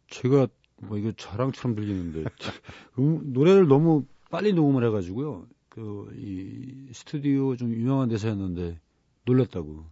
제가 0.08 0.46
뭐 0.78 0.98
이거 0.98 1.12
자랑처럼 1.16 1.74
들리는데 1.76 2.24
음, 2.98 3.32
노래를 3.32 3.66
너무 3.68 4.04
빨리 4.30 4.52
녹음을 4.52 4.84
해가지고요. 4.86 5.46
그 5.68 6.10
이 6.16 6.88
스튜디오 6.92 7.56
좀 7.56 7.72
유명한 7.72 8.08
데서 8.08 8.28
했는데 8.28 8.80
놀랐다고. 9.24 9.84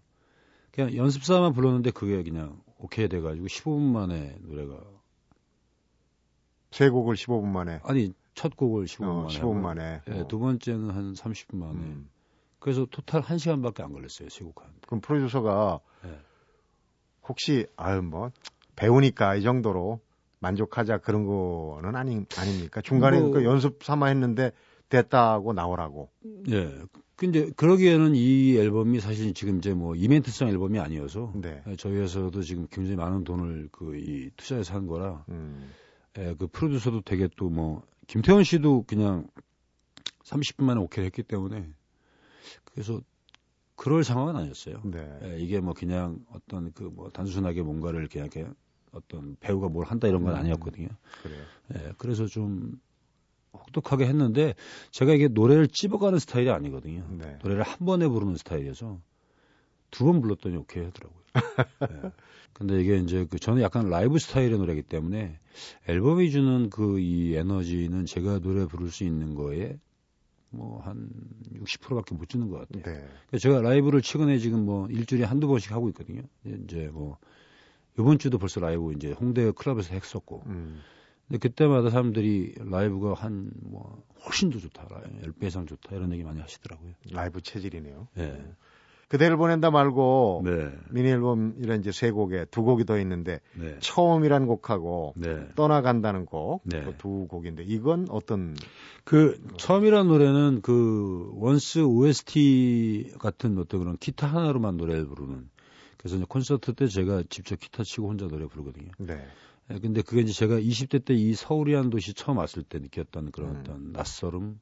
그냥 0.70 0.96
연습사만 0.96 1.52
불렀는데 1.52 1.90
그게 1.90 2.22
그냥 2.22 2.60
오케이 2.78 3.08
돼가지고 3.08 3.46
15분 3.46 3.92
만에 3.92 4.36
노래가 4.40 4.80
세 6.70 6.88
곡을 6.88 7.14
15분 7.16 7.44
만에 7.46 7.80
아니 7.84 8.12
첫 8.34 8.56
곡을 8.56 8.86
15분 8.86 9.02
어, 9.04 9.22
만에 9.22 9.38
15분 9.38 9.54
만에 9.54 10.00
네, 10.06 10.26
두 10.26 10.38
번째는 10.40 10.90
한 10.90 11.12
30분 11.12 11.56
만에 11.56 11.78
음. 11.78 12.08
그래서 12.64 12.86
토탈 12.90 13.20
1시간밖에 13.20 13.82
안 13.82 13.92
걸렸어요, 13.92 14.28
하는데. 14.62 14.80
그럼 14.86 15.02
프로듀서가 15.02 15.80
네. 16.02 16.18
혹시 17.28 17.66
아유 17.76 18.00
뭐 18.00 18.30
배우니까 18.74 19.34
이 19.36 19.42
정도로 19.42 20.00
만족하자 20.40 20.98
그런 20.98 21.26
거는 21.26 21.94
아니 21.94 22.24
아닙니까? 22.38 22.80
중간에 22.80 23.20
뭐- 23.20 23.32
그 23.32 23.44
연습 23.44 23.84
삼아 23.84 24.06
했는데 24.06 24.50
됐다고 24.88 25.52
나오라고. 25.52 26.08
예. 26.50 26.74
근데 27.16 27.50
그러기에는 27.50 28.14
이 28.16 28.56
앨범이 28.56 28.98
사실 29.00 29.34
지금 29.34 29.58
이제 29.58 29.74
뭐 29.74 29.94
이벤트성 29.94 30.48
앨범이 30.48 30.78
아니어서 30.80 31.32
네. 31.34 31.62
예, 31.66 31.76
저희 31.76 31.96
회사도 31.96 32.40
지금 32.40 32.66
굉장히 32.70 32.96
많은 32.96 33.24
돈을 33.24 33.68
그 33.72 33.94
이 33.94 34.30
투자해서 34.38 34.72
한 34.74 34.86
거라 34.86 35.22
음. 35.28 35.70
예, 36.16 36.34
그 36.38 36.46
프로듀서도 36.46 37.02
되게 37.02 37.28
또 37.36 37.50
뭐 37.50 37.82
김태원 38.06 38.42
씨도 38.42 38.84
그냥 38.86 39.26
30분 40.24 40.64
만에 40.64 40.80
오케이 40.80 41.04
했기 41.04 41.22
때문에 41.22 41.68
그래서 42.64 43.00
그럴 43.76 44.04
상황은 44.04 44.36
아니었어요. 44.36 44.80
네. 44.84 45.18
예, 45.22 45.38
이게 45.40 45.60
뭐 45.60 45.74
그냥 45.74 46.24
어떤 46.32 46.72
그 46.72 46.84
뭐 46.84 47.10
단순하게 47.10 47.62
뭔가를 47.62 48.08
그냥 48.08 48.28
이렇게 48.32 48.48
어떤 48.92 49.36
배우가 49.40 49.68
뭘 49.68 49.86
한다 49.86 50.06
이런 50.08 50.22
건 50.22 50.34
음. 50.34 50.38
아니었거든요. 50.38 50.88
그래요. 51.22 51.44
예, 51.74 51.92
그래서 51.98 52.26
좀 52.26 52.80
혹독하게 53.52 54.06
했는데 54.06 54.54
제가 54.90 55.12
이게 55.14 55.28
노래를 55.28 55.68
찝어가는 55.68 56.18
스타일이 56.18 56.50
아니거든요. 56.50 57.06
네. 57.18 57.38
노래를 57.42 57.62
한 57.64 57.78
번에 57.86 58.06
부르는 58.08 58.36
스타일이어서 58.36 59.00
두 59.90 60.04
번 60.06 60.20
불렀더니 60.20 60.56
오케이 60.56 60.84
하더라고요. 60.84 61.20
예. 62.04 62.10
근데 62.52 62.80
이게 62.80 62.96
이제 62.98 63.26
그 63.30 63.38
저는 63.38 63.62
약간 63.62 63.88
라이브 63.90 64.18
스타일의 64.18 64.58
노래이기 64.58 64.82
때문에 64.82 65.38
앨범이 65.88 66.30
주는 66.30 66.68
그 66.70 66.98
이 67.00 67.34
에너지는 67.34 68.04
제가 68.06 68.40
노래 68.40 68.66
부를 68.66 68.90
수 68.90 69.04
있는 69.04 69.34
거에 69.34 69.78
뭐 70.54 70.80
한 70.80 71.08
60%밖에 71.54 72.14
못 72.14 72.28
주는 72.28 72.48
것 72.48 72.58
같아요. 72.60 72.82
네. 72.82 72.92
그러니까 73.00 73.38
제가 73.38 73.60
라이브를 73.62 74.02
최근에 74.02 74.38
지금 74.38 74.64
뭐 74.64 74.86
일주일에 74.88 75.24
한두 75.24 75.46
번씩 75.48 75.72
하고 75.72 75.88
있거든요. 75.90 76.22
이제 76.44 76.88
뭐 76.92 77.18
이번 77.98 78.18
주도 78.18 78.38
벌써 78.38 78.60
라이브 78.60 78.92
이제 78.92 79.12
홍대 79.12 79.50
클럽에서 79.52 79.94
했었고. 79.94 80.42
음. 80.46 80.80
근데 81.28 81.38
그때마다 81.38 81.88
사람들이 81.90 82.54
라이브가 82.58 83.14
한 83.14 83.52
뭐 83.62 84.02
훨씬 84.26 84.50
더 84.50 84.58
좋다. 84.58 84.86
10배 85.22 85.44
이상 85.44 85.66
좋다. 85.66 85.94
이런 85.96 86.12
얘기 86.12 86.22
많이 86.24 86.40
하시더라고요. 86.40 86.92
라이브 87.10 87.40
체질이네요. 87.40 88.08
예. 88.18 88.44
그대를 89.08 89.36
보낸다 89.36 89.70
말고 89.70 90.42
네. 90.44 90.72
미니 90.90 91.08
앨범 91.08 91.54
이런 91.58 91.80
이제 91.80 91.92
세 91.92 92.10
곡에 92.10 92.46
두 92.50 92.62
곡이 92.62 92.84
더 92.84 92.98
있는데 92.98 93.40
네. 93.54 93.76
처음이란 93.80 94.46
곡하고 94.46 95.14
네. 95.16 95.48
떠나간다는 95.54 96.26
곡, 96.26 96.62
네. 96.64 96.84
곡인데 96.84 97.64
이건 97.64 98.06
어떤 98.10 98.56
그 99.04 99.40
처음이라는 99.56 100.08
노래는 100.08 100.60
그 100.62 101.30
원스 101.34 101.80
OST 101.80 103.14
같은 103.18 103.58
어떤 103.58 103.80
그런 103.80 103.96
기타 103.98 104.26
하나로만 104.26 104.76
노래를 104.76 105.06
부르는 105.06 105.48
그래서 105.98 106.16
이제 106.16 106.26
콘서트 106.28 106.74
때 106.74 106.86
제가 106.86 107.22
직접 107.30 107.58
기타 107.58 107.82
치고 107.82 108.08
혼자 108.08 108.26
노래 108.26 108.46
부르거든요. 108.46 108.90
네. 108.98 109.26
예, 109.70 109.78
근데 109.78 110.02
그게 110.02 110.20
이제 110.20 110.32
제가 110.32 110.56
20대 110.56 111.04
때 111.04 111.14
이 111.14 111.34
서울이라는 111.34 111.90
도시 111.90 112.12
처음 112.12 112.38
왔을 112.38 112.62
때 112.62 112.78
느꼈던 112.78 113.30
그런 113.30 113.50
음. 113.50 113.60
어떤 113.60 113.92
낯설음, 113.92 114.60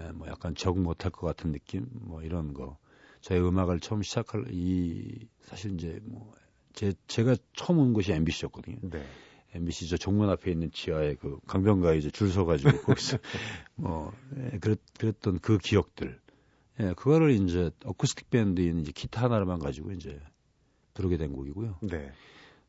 예, 0.00 0.10
뭐 0.12 0.26
약간 0.28 0.54
적응 0.54 0.82
못할 0.82 1.12
것 1.12 1.26
같은 1.26 1.52
느낌, 1.52 1.86
뭐 1.92 2.22
이런 2.22 2.54
거. 2.54 2.76
저의 3.20 3.46
음악을 3.46 3.80
처음 3.80 4.02
시작할 4.02 4.46
이 4.50 5.26
사실 5.42 5.74
이제 5.74 6.00
뭐 6.04 6.32
제, 6.72 6.92
제가 7.06 7.36
처음 7.54 7.78
온 7.78 7.92
곳이 7.92 8.12
MBC였거든요. 8.12 8.76
네. 8.82 9.04
MBC 9.54 9.88
저 9.88 9.96
정문 9.96 10.28
앞에 10.28 10.50
있는 10.50 10.70
지하에 10.70 11.14
그 11.14 11.38
강변가에 11.46 11.96
이제 11.98 12.10
줄 12.10 12.30
서가지고 12.30 12.70
거기서 12.82 13.18
뭐 13.76 14.12
예, 14.36 14.58
그랬, 14.58 14.78
그랬던 14.98 15.38
그 15.40 15.58
기억들. 15.58 16.20
예, 16.80 16.92
그거를 16.94 17.30
이제 17.30 17.70
어쿠스틱 17.84 18.30
밴드인 18.30 18.80
이제 18.80 18.92
기타 18.92 19.24
하나만 19.24 19.58
가지고 19.58 19.92
이제 19.92 20.20
부르게 20.94 21.16
된 21.16 21.32
곡이고요. 21.32 21.78
네. 21.82 22.12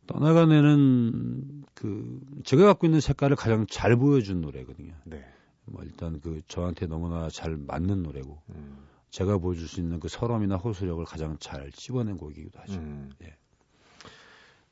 떠나간 0.08 0.52
애는 0.52 1.66
그 1.76 2.20
제가 2.44 2.66
갖고 2.66 2.88
있는 2.88 3.00
색깔을 3.00 3.36
가장 3.36 3.68
잘 3.68 3.96
보여준 3.96 4.42
노래거든요. 4.42 4.96
네. 5.04 5.24
뭐 5.66 5.84
일단 5.84 6.20
그 6.20 6.42
저한테 6.48 6.88
너무나 6.88 7.30
잘 7.30 7.56
맞는 7.56 8.02
노래고 8.02 8.42
음. 8.50 8.78
제가 9.10 9.38
보여줄 9.38 9.68
수 9.68 9.80
있는 9.80 10.00
그 10.00 10.08
설엄이나 10.08 10.58
호소력을 10.58 11.04
가장 11.06 11.38
잘 11.40 11.72
찝어낸 11.72 12.18
곡이기도 12.18 12.60
하죠. 12.60 12.80
음. 12.80 13.12
예. 13.24 13.36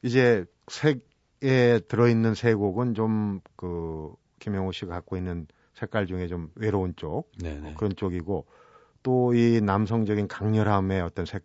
이제 0.04 0.46
색에 0.68 1.80
들어있는 1.88 2.36
세 2.36 2.54
곡은 2.54 2.94
좀 2.94 3.42
그 3.56 4.14
김영호 4.40 4.72
씨가 4.72 4.94
갖고 4.94 5.18
있는 5.18 5.48
색깔 5.74 6.06
중에 6.06 6.28
좀 6.28 6.52
외로운 6.56 6.94
쪽 6.96 7.32
네네. 7.40 7.74
그런 7.78 7.96
쪽이고 7.96 8.46
또 9.04 9.34
이 9.34 9.62
남성적인 9.62 10.28
강렬함의 10.28 11.02
어떤 11.02 11.26
색 11.26 11.44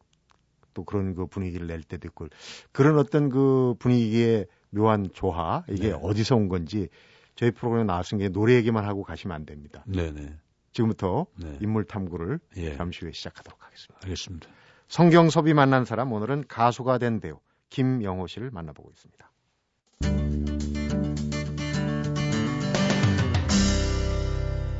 또 0.75 0.85
그런 0.85 1.15
그 1.15 1.27
분위기를 1.27 1.67
낼 1.67 1.83
때도 1.83 2.09
있고 2.09 2.29
그런 2.73 2.99
어떤 2.99 3.29
그 3.29 3.75
분위기의 3.79 4.47
묘한 4.71 5.11
조화 5.13 5.65
이게 5.69 5.89
네. 5.89 5.99
어디서 6.01 6.37
온 6.37 6.49
건지 6.49 6.89
저희 7.35 7.51
프로그램에 7.51 7.85
나왔은 7.85 8.19
게 8.19 8.29
노래 8.29 8.55
얘기만 8.55 8.85
하고 8.85 9.03
가시면 9.03 9.35
안 9.35 9.47
됩니다. 9.47 9.85
네네. 9.87 10.35
지금부터 10.73 11.27
네. 11.37 11.59
인물 11.61 11.85
탐구를 11.85 12.41
예. 12.57 12.77
잠시 12.77 13.05
후에 13.05 13.13
시작하도록 13.13 13.63
하겠습니다. 13.65 14.01
알겠습니다. 14.05 14.49
성경섭이 14.89 15.55
만난 15.55 15.85
사람 15.85 16.13
오늘은 16.13 16.45
가수가 16.49 16.99
된 16.99 17.21
배우 17.21 17.39
김영호 17.71 18.27
씨를 18.27 18.51
만나보고 18.51 18.91
있습니다. 18.91 19.31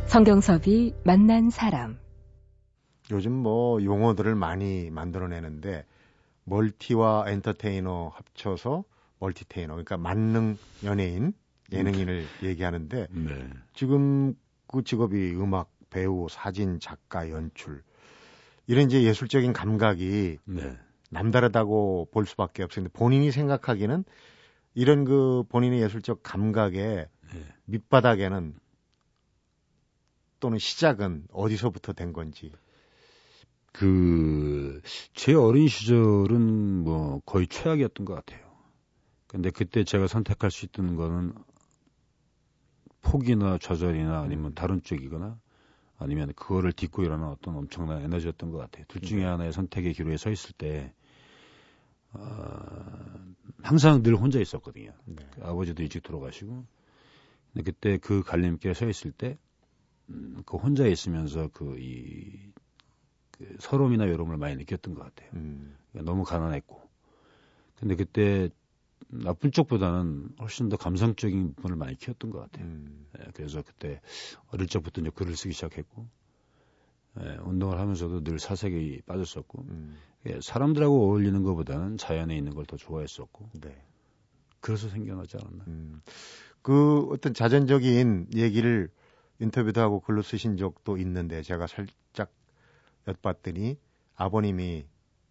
성경섭이 0.07 0.93
만난 1.05 1.49
사람. 1.49 1.99
요즘 3.11 3.33
뭐 3.33 3.83
용어들을 3.83 4.35
많이 4.35 4.91
만들어내는데 4.91 5.87
멀티와 6.45 7.25
엔터테이너 7.29 8.13
합쳐서 8.15 8.85
멀티테이너 9.21 9.73
그러니까 9.73 9.97
만능 9.97 10.59
연예인 10.85 11.33
예능인을 11.73 12.27
얘기하는데 12.43 13.07
네. 13.11 13.51
지금 13.73 14.35
그 14.67 14.85
직업이 14.85 15.35
음악 15.35 15.72
배우 15.93 16.27
사진 16.31 16.81
작가 16.81 17.29
연출 17.31 17.83
이런 18.67 18.87
이제 18.87 19.03
예술적인 19.03 19.53
감각이 19.53 20.39
네. 20.45 20.79
남다르다고 21.11 22.09
볼 22.11 22.27
수밖에. 22.27 22.67
근데 22.73 22.89
본인이 22.89 23.31
생각하기는 23.31 24.05
이런 24.75 25.05
그 25.05 25.45
본인의 25.49 25.83
예술적 25.83 26.23
감각의 26.23 27.07
네. 27.35 27.47
밑바닥에는 27.67 28.55
또는 30.41 30.59
시작은 30.59 31.27
어디서부터 31.31 31.93
된 31.93 32.13
건지. 32.13 32.53
그, 33.73 34.81
제 35.15 35.35
어린 35.35 35.69
시절은 35.69 36.85
뭐 36.85 37.21
거의 37.25 37.47
최악이었던 37.47 38.05
것 38.05 38.15
같아요. 38.15 38.51
근데 39.27 39.51
그때 39.51 39.85
제가 39.85 40.09
선택할 40.09 40.51
수 40.51 40.65
있던 40.67 40.97
거는 40.97 41.35
포기나 43.03 43.59
좌절이나 43.59 44.21
아니면 44.21 44.55
다른 44.55 44.83
쪽이거나 44.83 45.39
아니면 46.03 46.33
그거를 46.35 46.73
딛고 46.73 47.03
일어나는 47.03 47.33
어떤 47.33 47.57
엄청난 47.57 48.03
에너지였던 48.03 48.51
것 48.51 48.59
같아요. 48.59 48.85
둘 48.89 49.01
중에 49.03 49.21
네. 49.21 49.25
하나의 49.25 49.53
선택의 49.53 49.95
기로에 49.95 50.17
서 50.17 50.31
있을 50.31 50.53
때, 50.57 50.93
어, 52.13 53.33
항상 53.63 54.03
늘 54.03 54.17
혼자 54.17 54.41
있었거든요. 54.41 54.93
네. 55.07 55.25
그 55.35 55.45
아버지도 55.45 55.83
일찍 55.83 56.03
돌아가시고. 56.03 56.65
근데 57.53 57.71
그때 57.71 57.99
그 57.99 58.23
갈림길에 58.23 58.75
서 58.75 58.89
있을 58.89 59.13
때, 59.13 59.39
음, 60.09 60.43
그 60.45 60.57
혼자 60.57 60.87
있으면서 60.87 61.49
그, 61.53 61.77
이, 61.79 62.53
그 63.31 63.57
서러움이나 63.61 64.05
외로움을 64.05 64.37
많이 64.37 64.57
느꼈던 64.57 64.95
것 64.95 65.03
같아요. 65.03 65.31
음, 65.35 65.77
그러니까 65.91 66.11
너무 66.11 66.25
가난했고. 66.25 66.83
근데 67.77 67.97
그때 67.97 68.49
나쁜 69.13 69.51
쪽보다는 69.53 70.31
훨씬 70.41 70.69
더 70.69 70.77
감성적인 70.77 71.55
부분을 71.55 71.77
많이 71.77 71.97
키웠던 71.97 72.31
것 72.31 72.41
같아요. 72.41 72.65
음, 72.67 73.07
예, 73.21 73.31
그래서 73.35 73.63
그때 73.63 74.01
어릴 74.49 74.67
적부터 74.67 75.01
이제 75.03 75.11
글을 75.11 75.37
쓰기 75.37 75.53
시작했고, 75.53 76.07
예, 77.21 77.37
운동을 77.43 77.79
하면서도 77.79 78.25
늘 78.25 78.39
사색이 78.39 79.03
빠졌었고, 79.07 79.67
음, 79.69 79.97
예, 80.27 80.41
사람들하고 80.41 81.05
어울리는 81.05 81.43
것보다는 81.43 81.99
자연에 81.99 82.37
있는 82.37 82.55
걸 82.55 82.65
더 82.65 82.77
좋아했었고, 82.77 83.51
네. 83.61 83.85
그래서 84.61 84.89
생겨나지 84.89 85.37
않았나. 85.37 85.65
음, 85.67 86.01
그 86.63 87.09
어떤 87.11 87.35
자전적인 87.35 88.29
얘기를 88.35 88.89
인터뷰도 89.41 89.81
하고 89.81 90.01
글로 90.01 90.23
쓰신 90.23 90.57
적도 90.57 90.97
있는데 90.99 91.43
제가 91.43 91.67
살짝 91.67 92.33
엿봤더니 93.09 93.77
아버님이 94.15 94.87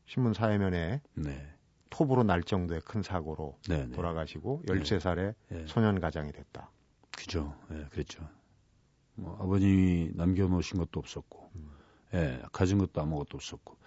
신문 0.05 0.33
사회면에 0.33 1.01
네. 1.15 1.53
톱으로 1.91 2.23
날 2.23 2.41
정도의 2.41 2.81
큰 2.81 3.03
사고로 3.03 3.59
네, 3.69 3.85
네. 3.85 3.91
돌아가시고 3.91 4.63
13살에 4.65 5.35
예, 5.51 5.65
소년 5.67 5.99
가장이 5.99 6.31
됐다. 6.31 6.71
그죠. 7.15 7.53
예, 7.71 7.85
그랬죠. 7.91 8.27
뭐, 9.15 9.35
아버님이 9.39 10.11
남겨놓으신 10.15 10.79
것도 10.79 10.99
없었고, 10.99 11.51
음. 11.55 11.69
예, 12.15 12.41
가진 12.51 12.79
것도 12.79 12.99
아무것도 13.01 13.35
없었고. 13.35 13.77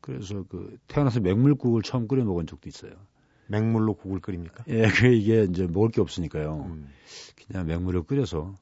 그래서 0.00 0.44
그, 0.48 0.78
태어나서 0.86 1.20
맹물국을 1.20 1.82
처음 1.82 2.06
끓여 2.06 2.24
먹은 2.24 2.46
적도 2.46 2.68
있어요. 2.68 2.92
맹물로 3.48 3.94
국을 3.94 4.20
끓입니까? 4.20 4.64
예, 4.68 4.82
그 5.02 5.06
이게 5.06 5.44
이제 5.44 5.66
먹을 5.66 5.88
게 5.90 6.00
없으니까요. 6.02 6.64
음, 6.66 6.92
그냥 7.48 7.66
맹물을 7.66 8.02
끓여서 8.04 8.54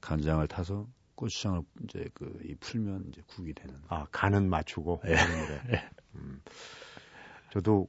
간장을 0.00 0.46
타서 0.46 0.86
고추장을 1.16 1.62
이제 1.82 2.08
그 2.14 2.38
이 2.44 2.54
풀면 2.54 3.06
이제 3.08 3.20
국이 3.26 3.52
되는. 3.52 3.74
아 3.88 4.06
간은 4.12 4.48
맞추고. 4.48 5.02
예. 5.06 5.10
예. 5.12 5.16
음. 6.14 6.40
저도 7.52 7.88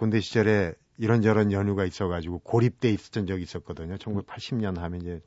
군대 0.00 0.20
시절에 0.20 0.72
이런저런 0.96 1.52
연휴가 1.52 1.84
있어가지고 1.84 2.38
고립돼 2.38 2.88
있었던 2.88 3.26
적이 3.26 3.42
있었거든요. 3.42 3.96
1980년 3.96 4.78
하면 4.78 5.02
이제 5.02 5.20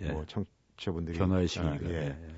예. 0.00 0.10
뭐 0.10 0.24
청취자분들이 0.26 1.16
변화의 1.16 1.44
아, 1.44 1.46
시기가. 1.46 1.90
예. 1.90 2.06
예. 2.08 2.34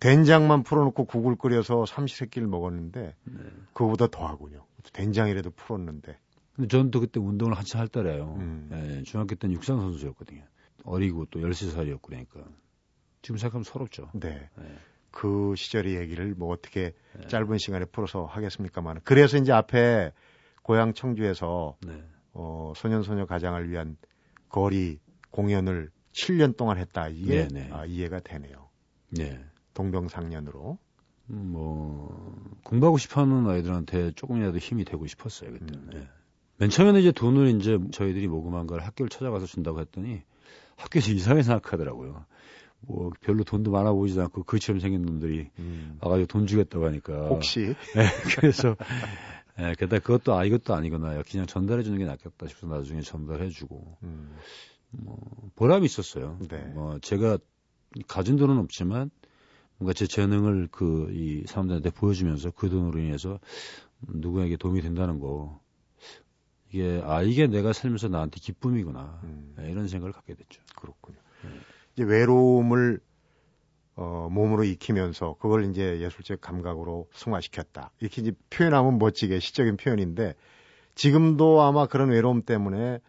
된장만 0.00 0.64
풀어놓고 0.64 1.04
국을 1.04 1.36
끓여서 1.36 1.86
삼시세끼를 1.86 2.48
먹었는데 2.48 3.14
네. 3.22 3.42
그거보다 3.72 4.08
더하군요. 4.08 4.66
된장이라도 4.92 5.52
풀었는데. 5.52 6.18
근데 6.56 6.66
저는 6.68 6.90
또 6.90 6.98
그때 6.98 7.20
운동을 7.20 7.56
한참 7.56 7.80
할 7.80 7.86
때래요. 7.86 8.34
음. 8.40 8.68
예, 8.72 9.02
중학교 9.04 9.36
때는 9.36 9.54
육상 9.54 9.78
선수였거든요. 9.78 10.42
어리고 10.82 11.26
또 11.26 11.38
13살이었고 11.38 12.02
그러니까. 12.02 12.40
지금 13.22 13.38
생각하면 13.38 13.62
서럽죠. 13.62 14.10
네. 14.14 14.50
예. 14.58 14.78
그 15.12 15.54
시절의 15.56 15.94
얘기를 15.94 16.34
뭐 16.36 16.52
어떻게 16.52 16.94
네. 17.16 17.28
짧은 17.28 17.58
시간에 17.58 17.84
풀어서 17.84 18.24
하겠습니까만. 18.24 19.02
그래서 19.04 19.36
이제 19.36 19.52
앞에 19.52 20.12
고향 20.64 20.94
청주에서 20.94 21.76
네. 21.86 22.02
어, 22.32 22.72
소년소녀 22.74 23.26
가장을 23.26 23.70
위한 23.70 23.96
거리 24.48 24.98
공연을 25.30 25.90
7년 26.12 26.56
동안 26.56 26.78
했다. 26.78 27.08
이게 27.08 27.46
네, 27.46 27.48
네. 27.48 27.70
아, 27.70 27.84
이해가 27.84 28.20
되네요. 28.20 28.70
네. 29.10 29.44
동병상련으로. 29.74 30.78
음, 31.30 31.50
뭐 31.52 32.58
공부하고 32.64 32.98
싶어 32.98 33.20
하는 33.20 33.46
아이들한테 33.46 34.12
조금이라도 34.12 34.58
힘이 34.58 34.84
되고 34.84 35.06
싶었어요 35.06 35.52
그때. 35.52 35.74
음. 35.74 36.08
는맨 36.58 36.70
처음에는 36.70 37.00
이제 37.00 37.12
돈을 37.12 37.48
이제 37.60 37.78
저희들이 37.92 38.26
모금한 38.26 38.66
걸 38.66 38.80
학교를 38.80 39.10
찾아가서 39.10 39.46
준다고 39.46 39.80
했더니 39.80 40.22
학교에서 40.76 41.12
이상하게 41.12 41.42
생각하더라고요. 41.42 42.24
뭐 42.80 43.10
별로 43.20 43.44
돈도 43.44 43.70
많아 43.70 43.92
보이지 43.92 44.18
않고 44.20 44.44
그처럼 44.44 44.80
생긴 44.80 45.02
놈들이 45.02 45.50
음. 45.58 45.98
와가지고 46.00 46.26
돈 46.26 46.46
주겠다고 46.46 46.86
하니까. 46.86 47.28
혹시 47.28 47.74
네, 47.94 48.06
그래서 48.36 48.76
예, 49.58 49.74
게다가 49.78 50.00
그것도 50.00 50.34
아 50.34 50.44
이것도 50.44 50.74
아니구나 50.74 51.22
그냥 51.22 51.46
전달해 51.46 51.82
주는 51.82 51.96
게 51.98 52.04
낫겠다 52.04 52.48
싶어서 52.48 52.66
나중에 52.66 53.02
전달해 53.02 53.48
주고 53.50 53.96
음. 54.02 54.36
뭐 54.90 55.18
보람이 55.56 55.84
있었어요. 55.84 56.38
네. 56.48 56.58
뭐 56.74 56.98
제가 57.00 57.38
가진 58.08 58.36
돈은 58.36 58.58
없지만 58.58 59.10
뭔가 59.78 59.92
제 59.92 60.06
재능을 60.06 60.68
그 60.70 61.08
이 61.12 61.44
사람들한테 61.46 61.90
보여주면서 61.90 62.50
그 62.52 62.68
돈으로 62.68 62.98
인해서 62.98 63.38
누구에게 64.00 64.56
도움이 64.56 64.80
된다는 64.82 65.18
거 65.20 65.60
이게 66.70 67.00
아 67.04 67.22
이게 67.22 67.46
내가 67.46 67.72
살면서 67.72 68.08
나한테 68.08 68.40
기쁨이구나 68.40 69.20
음. 69.24 69.54
예, 69.60 69.70
이런 69.70 69.86
생각을 69.88 70.12
갖게 70.12 70.34
됐죠. 70.34 70.60
그렇군요. 70.76 71.18
네. 71.42 71.50
이제 71.94 72.02
외로움을 72.04 73.00
어, 73.96 74.28
몸으로 74.30 74.64
익히면서 74.64 75.36
그걸 75.38 75.64
이제 75.70 76.00
예술적 76.00 76.40
감각으로 76.40 77.08
승화시켰다. 77.12 77.92
이렇게 78.00 78.22
이제 78.22 78.32
표현하면 78.50 78.98
멋지게 78.98 79.38
시적인 79.38 79.76
표현인데 79.76 80.34
지금도 80.94 81.62
아마 81.62 81.86
그런 81.86 82.10
외로움 82.10 82.42
때문에 82.42 83.00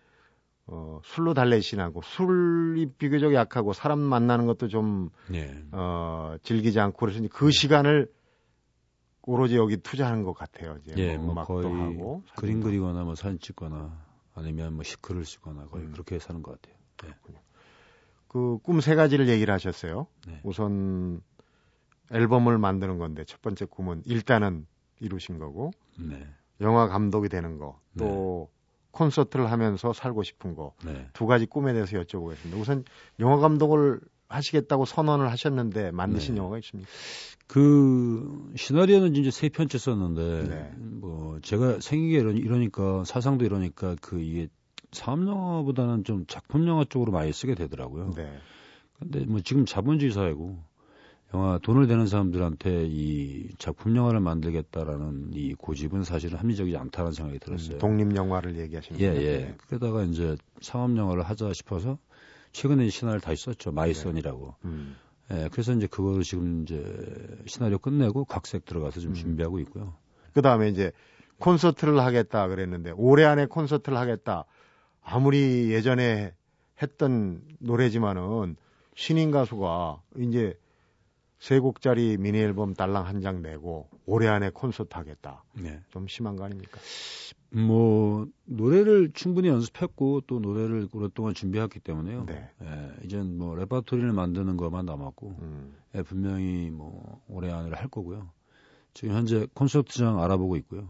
어, 0.68 1.00
술로 1.04 1.34
달래시나고 1.34 2.02
술이 2.04 2.94
비교적 2.98 3.34
약하고 3.34 3.74
사람 3.74 4.00
만나는 4.00 4.46
것도 4.48 4.68
좀 4.68 5.10
예. 5.34 5.56
어, 5.72 6.36
즐기지 6.44 6.80
않고 6.80 6.98
그래서 6.98 7.20
이제 7.20 7.30
그 7.32 7.52
시간을 7.52 8.12
오로지 9.24 9.56
여기 9.56 9.78
투자하는 9.78 10.24
것 10.24 10.34
같아요. 10.34 10.78
이제 10.84 10.94
예, 10.98 11.18
뭐 11.18 11.34
뭐 11.34 11.44
거의 11.46 11.72
하고 11.72 12.24
그림 12.36 12.62
그리거나 12.62 13.04
뭐 13.04 13.16
사진 13.16 13.40
찍거나 13.40 14.06
아니면 14.36 14.74
뭐 14.74 14.84
시글을 14.84 15.26
쓰거나 15.26 15.66
거의 15.68 15.86
음. 15.86 15.92
그렇게 15.94 16.20
사는 16.20 16.44
것 16.44 16.60
같아요. 16.62 16.76
그 17.24 17.34
꿈 18.28 18.82
세 18.82 18.96
가지를 18.96 19.30
얘기를 19.30 19.54
하셨어요. 19.54 20.08
네. 20.28 20.40
우선 20.44 21.22
앨범을 22.12 22.58
만드는 22.58 22.98
건데 22.98 23.24
첫 23.26 23.42
번째 23.42 23.66
꿈은 23.66 24.04
일단은 24.06 24.68
이루신 25.00 25.40
거고 25.40 25.72
네. 26.00 26.28
영화 26.62 26.88
감독이 26.88 27.30
되는 27.30 27.58
거또 27.58 28.50
콘서트를 28.92 29.52
하면서 29.52 29.94
살고 29.94 30.24
싶은 30.24 30.56
거두 30.56 30.86
네. 30.86 31.10
가지 31.28 31.46
꿈에 31.46 31.74
대해서 31.74 31.98
여쭤보겠습니다. 31.98 32.60
우선 32.60 32.84
영화 33.20 33.38
감독을 33.38 34.00
하시겠다고 34.28 34.86
선언을 34.86 35.30
하셨는데 35.32 35.92
만드신 35.92 36.36
네. 36.36 36.40
영화가 36.40 36.58
있습니까? 36.60 36.90
그 37.48 38.52
시나리오는 38.56 39.16
이제 39.16 39.30
세 39.32 39.50
편째 39.50 39.78
썼는데 39.78 40.48
네. 40.48 40.72
뭐 40.78 41.40
제가 41.42 41.80
생긴 41.80 42.10
게 42.10 42.18
이러니, 42.18 42.40
이러니까 42.40 43.04
사상도 43.06 43.46
이러니까 43.46 43.96
그 44.02 44.20
이게 44.20 44.48
상업 44.96 45.28
영화보다는 45.28 46.04
좀 46.04 46.26
작품 46.28 46.68
영화 46.68 46.84
쪽으로 46.84 47.12
많이 47.12 47.32
쓰게 47.32 47.54
되더라고요. 47.54 48.14
네. 48.16 48.40
근데 48.98 49.26
뭐 49.26 49.42
지금 49.42 49.66
자본주의 49.66 50.12
사회고 50.12 50.58
영화 51.34 51.58
돈을 51.58 51.88
대는 51.88 52.08
사람들한테 52.08 52.88
이 52.88 53.50
작품 53.58 53.96
영화를 53.96 54.22
만들겠다라는 54.22 55.32
이 55.34 55.54
고집은 55.54 56.04
사실은 56.04 56.38
합리적이지 56.40 56.78
않다는 56.78 57.12
생각이 57.12 57.40
들었어요. 57.40 57.76
음, 57.76 57.80
독립 57.80 58.16
영화를 58.16 58.58
얘기하시는 58.58 59.00
예, 59.02 59.10
거예요? 59.10 59.22
예. 59.22 59.38
네. 59.38 59.56
그러다가 59.68 60.04
이제 60.04 60.38
상업 60.62 60.96
영화를 60.96 61.24
하자 61.24 61.52
싶어서 61.54 61.98
최근에 62.54 62.88
시나리오를 62.90 63.20
다시 63.22 63.44
썼죠. 63.44 63.74
마이선이라고. 63.74 64.56
음, 64.64 64.96
예, 65.32 65.50
그래서 65.52 65.74
이제 65.74 65.88
그거를 65.88 66.24
지금 66.24 66.64
이제 66.64 67.38
시나리오 67.48 67.80
끝내고 67.80 68.26
각색 68.26 68.64
들어가서 68.64 69.02
좀 69.02 69.12
음. 69.12 69.14
준비하고 69.14 69.60
있고요. 69.60 69.96
그 70.34 70.42
다음에 70.42 70.70
이제 70.70 70.92
콘서트를 71.40 72.00
하겠다 72.00 72.48
그랬는데 72.48 72.92
올해 72.96 73.26
안에 73.26 73.48
콘서트를 73.48 73.98
하겠다. 73.98 74.46
아무리 75.06 75.72
예전에 75.72 76.34
했던 76.82 77.42
노래지만은 77.60 78.56
신인 78.96 79.32
가수가 79.32 80.02
이제 80.18 80.58
세 81.38 81.60
곡짜리 81.60 82.18
미니 82.18 82.40
앨범 82.40 82.74
달랑 82.74 83.06
한 83.06 83.22
장 83.22 83.42
내고 83.42 83.88
올해 84.06 84.28
안에 84.28 84.50
콘서트 84.50 84.96
하겠다. 84.96 85.44
네. 85.54 85.80
좀 85.92 86.08
심한 86.08 86.36
거 86.36 86.44
아닙니까? 86.44 86.80
뭐 87.52 88.28
노래를 88.46 89.12
충분히 89.14 89.48
연습했고 89.48 90.22
또 90.28 90.40
노래를 90.40 90.88
오랫동안 90.92 91.34
준비했기 91.34 91.80
때문에요. 91.80 92.26
네. 92.26 92.50
예, 92.64 92.92
이젠 93.04 93.38
뭐 93.38 93.56
레퍼토리를 93.56 94.12
만드는 94.12 94.58
것만 94.58 94.86
남았고 94.86 95.36
음, 95.40 95.76
예, 95.94 96.02
분명히 96.02 96.70
뭐 96.72 97.22
올해 97.30 97.52
안에 97.52 97.70
할 97.76 97.88
거고요. 97.88 98.30
지금 98.94 99.14
현재 99.16 99.46
콘서트장 99.54 100.20
알아보고 100.22 100.56
있고요. 100.58 100.90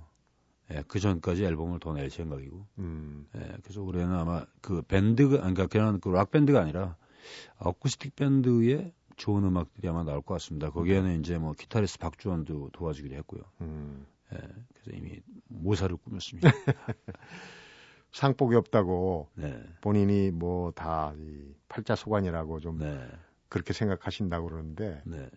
예, 0.71 0.83
그 0.87 0.99
전까지 0.99 1.43
앨범을 1.45 1.79
더 1.79 1.93
낼 1.93 2.09
생각이고. 2.09 2.65
음, 2.79 3.27
예, 3.35 3.57
그래서 3.63 3.81
올해는 3.83 4.13
아마 4.13 4.45
그 4.61 4.81
밴드가 4.83 5.45
아니, 5.45 5.53
그러니까 5.53 5.67
그냥 5.67 5.99
그락 5.99 6.31
밴드가 6.31 6.61
아니라 6.61 6.95
어쿠스틱 7.59 8.15
밴드의 8.15 8.91
좋은 9.17 9.43
음악들이 9.45 9.87
아마 9.87 10.03
나올 10.03 10.21
것 10.21 10.33
같습니다. 10.35 10.69
거기에는 10.71 11.19
이제 11.19 11.37
뭐 11.37 11.53
기타리스트 11.53 11.99
박주원도 11.99 12.71
도와주기로 12.73 13.15
했고요. 13.17 13.41
음. 13.61 14.05
예, 14.33 14.37
그래서 14.37 14.91
이미 14.97 15.21
모사를 15.47 15.95
꾸몄습니다. 15.97 16.49
상복이 18.11 18.55
없다고 18.55 19.29
네, 19.35 19.61
본인이 19.81 20.31
뭐 20.31 20.71
다 20.71 21.13
이 21.17 21.53
팔자소관이라고 21.67 22.59
좀 22.61 22.77
네, 22.79 23.07
그렇게 23.49 23.73
생각하신다고 23.73 24.47
그러는데 24.49 25.01
네. 25.05 25.29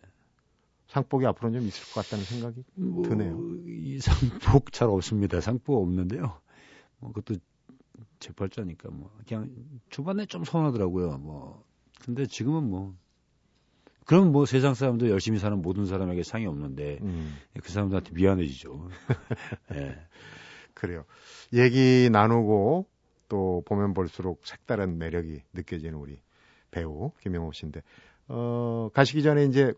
상복이 0.89 1.27
앞으로는 1.27 1.61
좀 1.61 1.69
있을 1.69 1.93
것 1.93 2.03
같다는 2.03 2.25
생각이 2.25 2.65
뭐, 2.75 3.03
드네요. 3.07 3.39
이 3.67 3.99
상복 4.01 4.73
잘 4.73 4.89
없습니다. 4.89 5.41
상복 5.41 5.83
없는데요. 5.83 6.41
뭐 6.99 7.13
그것도 7.13 7.39
제 8.19 8.33
팔자니까 8.33 8.91
뭐 8.91 9.15
그냥 9.27 9.51
초반에 9.91 10.27
좀 10.27 10.45
서운하더라고요. 10.45 11.19
뭐 11.19 11.65
근데 12.05 12.27
지금은 12.27 12.65
뭐 12.65 12.95
그럼 14.07 14.33
뭐 14.33 14.47
세상 14.47 14.73
사람들 14.73 15.11
열심히 15.11 15.39
사는 15.39 15.61
모든 15.61 15.85
사람에게 15.85 16.23
상이 16.23 16.47
없는데 16.47 16.99
음. 17.03 17.37
그 17.63 17.71
사람들한테 17.71 18.13
미안해지죠. 18.15 18.89
예. 19.75 19.99
그래요. 20.73 21.05
얘기 21.53 22.09
나누고 22.11 22.87
또 23.29 23.63
보면 23.67 23.93
볼수록 23.93 24.47
색다른 24.47 24.97
매력이 24.97 25.43
느껴지는 25.53 25.99
우리 25.99 26.19
배우 26.71 27.13
김영호 27.21 27.53
씨인데 27.53 27.83
어, 28.29 28.89
가시기 28.95 29.23
전에 29.23 29.45
이제 29.45 29.75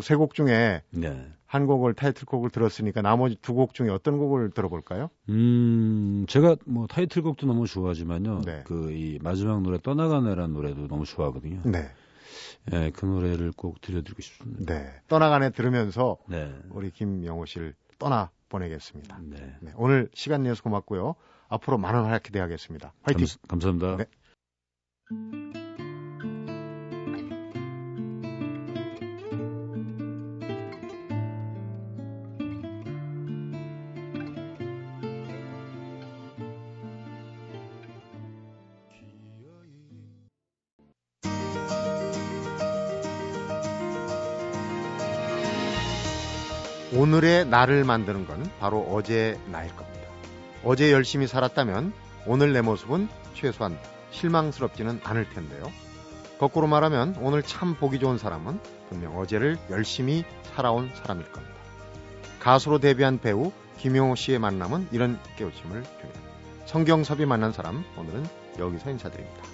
그세곡 0.00 0.34
중에 0.34 0.82
네. 0.90 1.32
한 1.46 1.66
곡을 1.66 1.94
타이틀곡을 1.94 2.50
들었으니까 2.50 3.00
나머지 3.02 3.36
두 3.36 3.54
곡 3.54 3.74
중에 3.74 3.88
어떤 3.88 4.18
곡을 4.18 4.50
들어볼까요? 4.50 5.08
음, 5.28 6.24
제가 6.28 6.56
뭐 6.66 6.86
타이틀곡도 6.86 7.46
너무 7.46 7.66
좋아하지만요. 7.66 8.40
네. 8.44 8.62
그이 8.64 9.18
마지막 9.22 9.62
노래 9.62 9.78
떠나가네라는 9.78 10.52
노래도 10.52 10.88
너무 10.88 11.04
좋아하거든요. 11.04 11.62
네, 11.64 11.88
예, 12.72 12.90
그 12.90 13.06
노래를 13.06 13.52
꼭 13.56 13.80
들려드리고 13.80 14.20
싶습니다. 14.22 14.74
네. 14.74 14.90
떠나가네 15.08 15.50
들으면서 15.50 16.18
네. 16.28 16.52
우리 16.70 16.90
김영호 16.90 17.46
씨를 17.46 17.74
떠나 17.98 18.30
보내겠습니다. 18.48 19.20
네. 19.22 19.56
네, 19.60 19.72
오늘 19.76 20.08
시간 20.14 20.42
내서 20.42 20.62
고맙고요. 20.62 21.14
앞으로 21.48 21.78
많은 21.78 22.04
활약 22.04 22.22
기대하겠습니다. 22.24 22.92
화이팅! 23.02 23.26
감, 23.48 23.60
감사합니다. 23.60 23.96
네. 23.98 25.63
오늘의 46.96 47.46
나를 47.46 47.82
만드는 47.82 48.24
건 48.24 48.48
바로 48.60 48.82
어제의 48.82 49.40
나일 49.46 49.74
겁니다. 49.74 50.08
어제 50.62 50.92
열심히 50.92 51.26
살았다면 51.26 51.92
오늘 52.24 52.52
내 52.52 52.60
모습은 52.60 53.08
최소한 53.34 53.76
실망스럽지는 54.12 55.00
않을 55.02 55.28
텐데요. 55.30 55.72
거꾸로 56.38 56.68
말하면 56.68 57.16
오늘 57.20 57.42
참 57.42 57.74
보기 57.74 57.98
좋은 57.98 58.16
사람은 58.16 58.60
분명 58.88 59.18
어제를 59.18 59.58
열심히 59.70 60.24
살아온 60.54 60.90
사람일 60.94 61.30
겁니다. 61.32 61.54
가수로 62.38 62.78
데뷔한 62.78 63.18
배우 63.18 63.50
김용호 63.78 64.14
씨의 64.14 64.38
만남은 64.38 64.88
이런 64.92 65.18
깨우침을 65.36 65.82
줍니다. 65.82 66.20
성경섭이 66.66 67.26
만난 67.26 67.52
사람 67.52 67.84
오늘은 67.96 68.24
여기서 68.58 68.90
인사드립니다. 68.90 69.53